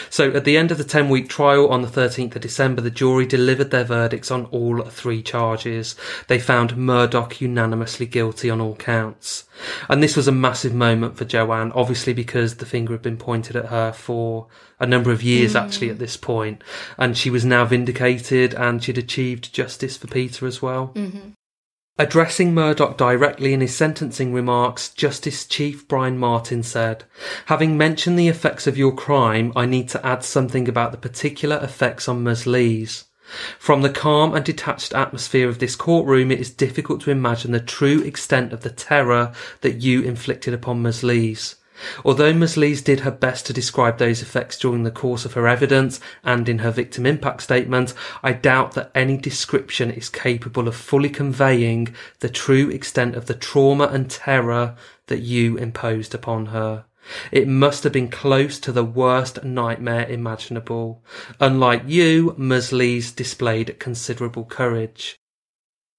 [0.09, 2.91] So at the end of the 10 week trial on the 13th of December, the
[2.91, 5.95] jury delivered their verdicts on all three charges.
[6.27, 9.45] They found Murdoch unanimously guilty on all counts.
[9.89, 13.55] And this was a massive moment for Joanne, obviously because the finger had been pointed
[13.55, 14.47] at her for
[14.79, 15.61] a number of years mm.
[15.61, 16.63] actually at this point,
[16.97, 20.91] and she was now vindicated and she'd achieved justice for Peter as well.
[20.95, 21.29] Mm-hmm.
[21.99, 27.03] Addressing Murdoch directly in his sentencing remarks, Justice Chief Brian Martin said,
[27.47, 31.59] Having mentioned the effects of your crime, I need to add something about the particular
[31.61, 32.47] effects on Ms.
[32.47, 33.05] Lees.
[33.59, 37.59] From the calm and detached atmosphere of this courtroom, it is difficult to imagine the
[37.59, 41.03] true extent of the terror that you inflicted upon Ms.
[41.03, 41.55] Lees.
[42.03, 42.57] Although Ms.
[42.57, 46.47] Lees did her best to describe those effects during the course of her evidence and
[46.47, 51.95] in her victim impact statement, I doubt that any description is capable of fully conveying
[52.19, 54.75] the true extent of the trauma and terror
[55.07, 56.86] that you imposed upon her.
[57.32, 61.03] It must have been close to the worst nightmare imaginable.
[61.39, 62.71] Unlike you, Ms.
[62.71, 65.17] Lees displayed considerable courage.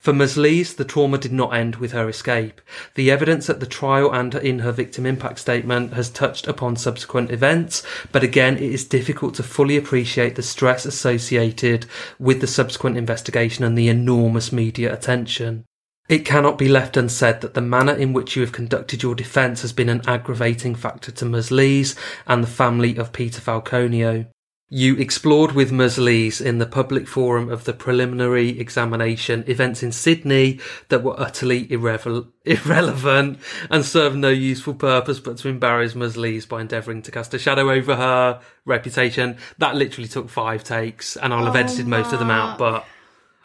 [0.03, 0.37] For Ms.
[0.37, 2.61] Lees, the trauma did not end with her escape.
[2.97, 7.31] The evidence at the trial and in her victim impact statement has touched upon subsequent
[7.31, 11.87] events, but again, it is difficult to fully appreciate the stress associated
[12.19, 15.67] with the subsequent investigation and the enormous media attention.
[16.09, 19.63] It cannot be left unsaid that the manner in which you have conducted your defence
[19.63, 21.53] has been an aggravating factor to Ms.
[21.53, 21.95] Lees
[22.27, 24.27] and the family of Peter Falconio.
[24.75, 25.99] You explored with Ms.
[25.99, 31.71] Lees in the public forum of the preliminary examination events in Sydney that were utterly
[31.71, 36.17] irrevel- irrelevant and served no useful purpose but to embarrass Ms.
[36.17, 39.37] Lees by endeavouring to cast a shadow over her reputation.
[39.59, 42.59] That literally took five takes, and I'll have Oh, edited most of them out, oh,
[42.59, 42.85] but.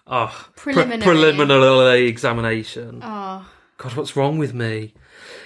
[0.08, 1.04] Ah, oh, pre- Preliminary.
[1.04, 3.02] preliminary examination.
[3.04, 4.94] Oh, God, what's wrong with me?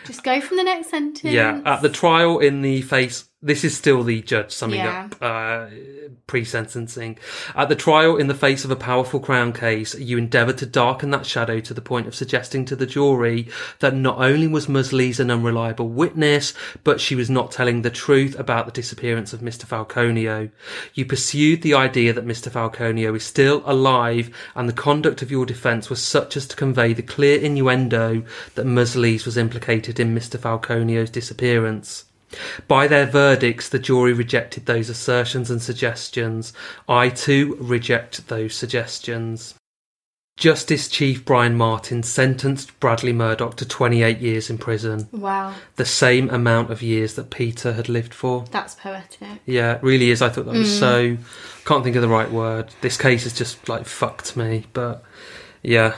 [0.06, 1.34] just go from the next sentence.
[1.34, 3.28] Yeah, at the trial in the face.
[3.44, 5.08] This is still the judge summing Yeah.
[5.12, 5.66] up uh,
[6.28, 7.18] pre-sentencing.
[7.56, 11.10] At the trial in the face of a powerful Crown case, you endeavoured to darken
[11.10, 13.48] that shadow to the point of suggesting to the jury
[13.80, 14.94] that not only was Ms.
[14.94, 19.42] Lees an unreliable witness, but she was not telling the truth about the disappearance of
[19.42, 19.66] Mr.
[19.66, 20.52] Falconio.
[20.94, 22.52] You pursued the idea that Mr.
[22.52, 26.94] Falconio is still alive, and the conduct of your defence was such as to convey
[26.94, 28.24] the clear innuendo
[28.54, 28.96] that Ms.
[28.96, 30.40] Lees was implicated in Mr.
[30.40, 32.06] Falconio's disappearance.
[32.68, 36.54] By their verdicts, the jury rejected those assertions and suggestions.
[36.88, 39.56] I too reject those suggestions.
[40.38, 46.30] Justice Chief Brian Martin sentenced Bradley Murdoch to 28 years in prison, Wow, the same
[46.32, 48.46] amount of years that Peter had lived for.
[48.50, 49.28] that's poetic.
[49.46, 50.22] Yeah, it really is.
[50.22, 51.18] I thought that was so.
[51.66, 52.74] Can't think of the right word.
[52.82, 55.04] This case has just like fucked me, but
[55.62, 55.96] yeah,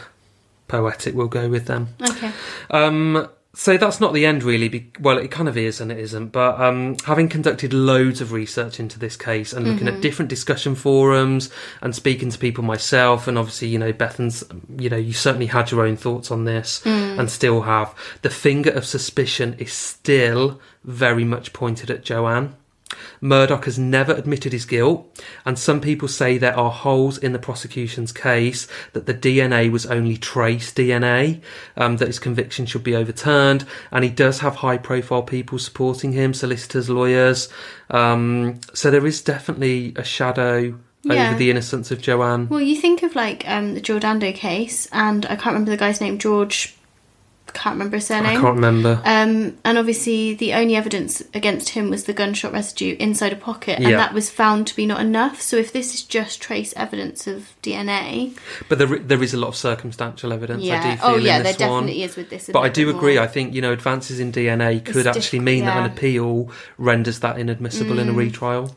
[0.67, 1.15] poetic.
[1.15, 1.89] We'll go with them.
[2.01, 2.31] Okay.
[2.69, 4.67] Um, so that's not the end, really.
[4.67, 6.29] Be- well, it kind of is and it isn't.
[6.29, 10.73] But um, having conducted loads of research into this case and looking at different discussion
[10.73, 11.51] forums
[11.81, 14.43] and speaking to people myself, and obviously, you know, Bethan's,
[14.77, 17.93] you know, you certainly had your own thoughts on this and still have.
[18.23, 22.55] The finger of suspicion is still very much pointed at Joanne.
[23.21, 25.07] Murdoch has never admitted his guilt,
[25.45, 29.85] and some people say there are holes in the prosecution's case that the DNA was
[29.85, 31.41] only trace DNA,
[31.77, 36.11] um, that his conviction should be overturned, and he does have high profile people supporting
[36.13, 37.49] him, solicitors, lawyers.
[37.89, 41.29] Um, so there is definitely a shadow Yeah.
[41.29, 42.47] over the innocence of Joanne.
[42.49, 45.77] Well, you think of like um, the Jill Dando case, and I can't remember the
[45.77, 46.17] guy's name.
[46.17, 46.75] George.
[47.53, 48.41] Can't remember his I surname.
[48.41, 49.01] can't remember.
[49.05, 53.77] Um, and obviously, the only evidence against him was the gunshot residue inside a pocket,
[53.79, 53.97] and Yeah.
[53.97, 55.39] that was found to be not enough.
[55.41, 58.33] So, if this is just trace evidence of DNA,
[58.69, 60.63] But there, there is a lot of circumstantial evidence.
[60.63, 61.83] I yeah, do feel oh yeah, in there one.
[61.83, 62.49] definitely is with this.
[62.51, 63.15] But I do agree.
[63.15, 63.23] more.
[63.23, 65.89] I think you know advances in DNA could It's actually diff- mean that an.
[65.89, 65.93] Mm.
[65.93, 68.75] appeal renders that inadmissible in a retrial.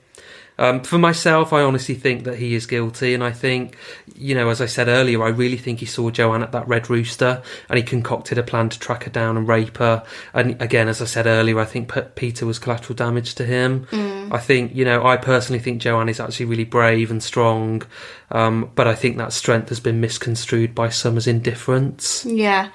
[0.59, 3.77] Um, for myself, I honestly think that he is guilty, and I think,
[4.15, 6.89] you know, as I said earlier, I really think he saw Joanne at that Red
[6.89, 10.05] Rooster, and he concocted a plan to track her down and rape her.
[10.33, 13.87] And again, as I said earlier, I think P- Peter was collateral damage to him.
[13.91, 14.33] Mm.
[14.33, 17.83] I think, you know, I personally think Joanne is actually really brave and strong,
[18.31, 22.25] um, but I think that strength has been misconstrued by some as indifference.
[22.25, 22.71] Yeah,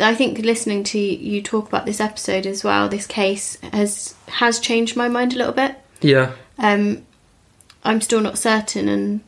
[0.00, 4.58] I think listening to you talk about this episode as well, this case has has
[4.58, 5.76] changed my mind a little bit.
[6.00, 6.32] Yeah.
[6.58, 7.05] Um,
[7.86, 9.20] I'm still not certain, and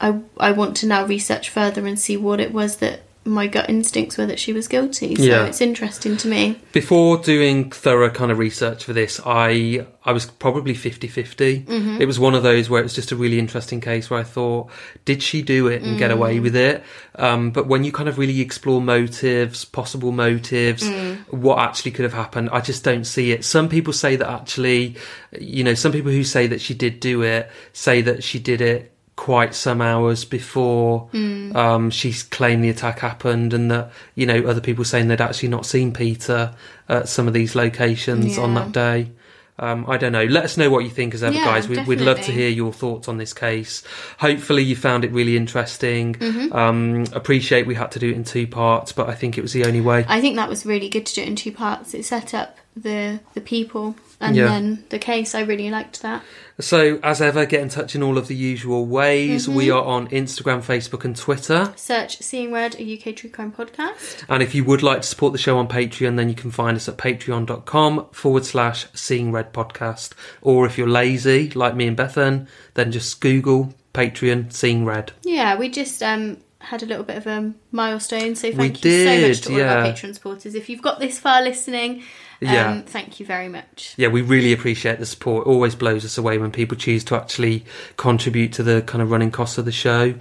[0.00, 3.68] I I want to now research further and see what it was that my gut
[3.70, 5.14] instincts were that she was guilty.
[5.14, 5.46] So Yeah.
[5.46, 6.58] it's interesting to me.
[6.72, 11.64] Before doing thorough kind of research for this, I I was probably 50-50.
[11.64, 12.00] Mm-hmm.
[12.00, 14.24] It was one of those where it was just a really interesting case where I
[14.24, 14.68] thought,
[15.04, 16.42] did she do it and get away mm.
[16.42, 16.82] with it?
[17.14, 21.18] Um, but when you kind of really explore motives, possible motives, mm.
[21.28, 23.44] what actually could have happened, I just don't see it.
[23.44, 24.96] Some people say that actually,
[25.38, 28.60] you know, some people who say that she did do it say that she did
[28.60, 31.08] it quite some hours before
[31.54, 35.48] um, she's claimed the attack happened, and that you know other people saying they'd actually
[35.48, 36.54] not seen Peter
[36.88, 39.10] at some of these locations on that day.
[39.58, 40.24] Um, I don't know.
[40.24, 41.68] Let us know what you think as ever, Yeah, guys.
[41.68, 43.84] We, we'd love to hear your thoughts on this case.
[44.18, 46.14] Hopefully, you found it really interesting.
[46.14, 46.52] Mm-hmm.
[46.52, 49.52] Um, appreciate we had to do it in two parts, but I think it was
[49.52, 50.04] the only way.
[50.08, 51.94] I think that was really good to do it in two parts.
[51.94, 54.46] It set up the the people and Yeah.
[54.46, 55.34] then the case.
[55.34, 56.22] I really liked that.
[56.60, 59.48] So, as ever, get in touch in all of the usual ways.
[59.48, 59.76] We Mm-hmm.
[59.76, 61.72] are on Instagram, Facebook, and Twitter.
[61.76, 64.22] Search Seeing Red, a UK true crime podcast.
[64.28, 66.76] And if you would like to support the show on Patreon, then you can find
[66.76, 70.12] us at patreon.com forward slash seeing red podcast.
[70.40, 75.12] Or if you're lazy, like me and Bethan, then just Google Patreon seeing red.
[75.22, 79.04] Yeah, we just um had a little bit of a milestone, so We thank you
[79.04, 79.92] so much to all of our yeah.
[79.92, 80.54] Patreon supporters.
[80.54, 82.02] If you've got this far listening,
[82.48, 82.80] um, Yeah.
[82.86, 83.94] thank you very much.
[83.96, 85.46] Yeah, we really appreciate the support.
[85.46, 87.64] It always blows us away when people choose to actually
[87.96, 90.14] contribute to the kind of running costs of the show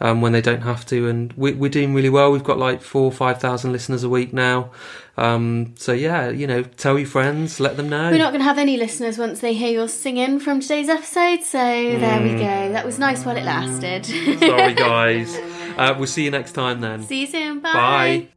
[0.00, 1.08] um, when they don't have to.
[1.08, 2.32] And we, we're doing really well.
[2.32, 4.70] We've got like four or 5,000 listeners a week now.
[5.18, 8.10] Um, so, yeah, you know, tell your friends, let them know.
[8.10, 11.42] We're not going to have any listeners once they hear your singing from today's episode,
[11.42, 12.72] so there we go.
[12.72, 14.04] That was nice while it lasted.
[14.38, 15.34] Sorry, guys.
[15.78, 17.02] Uh, we'll see you next time then.
[17.02, 17.60] See you soon.
[17.60, 18.28] Bye.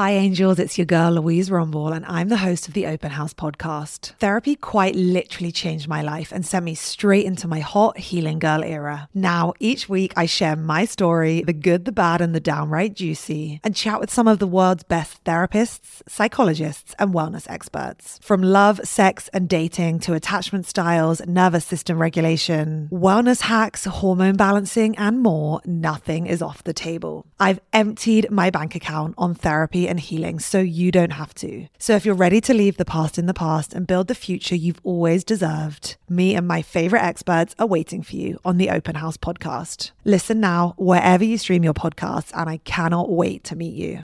[0.00, 0.58] Hi, angels.
[0.58, 4.14] It's your girl, Louise Rumble, and I'm the host of the Open House podcast.
[4.18, 8.64] Therapy quite literally changed my life and sent me straight into my hot healing girl
[8.64, 9.10] era.
[9.12, 13.60] Now, each week, I share my story, the good, the bad, and the downright juicy,
[13.62, 18.18] and chat with some of the world's best therapists, psychologists, and wellness experts.
[18.22, 24.96] From love, sex, and dating to attachment styles, nervous system regulation, wellness hacks, hormone balancing,
[24.96, 27.26] and more, nothing is off the table.
[27.38, 31.66] I've emptied my bank account on therapy and healing so you don't have to.
[31.78, 34.54] So if you're ready to leave the past in the past and build the future
[34.54, 38.94] you've always deserved, me and my favorite experts are waiting for you on the Open
[38.94, 39.90] House podcast.
[40.04, 43.98] Listen now wherever you stream your podcasts, and I cannot wait to meet you.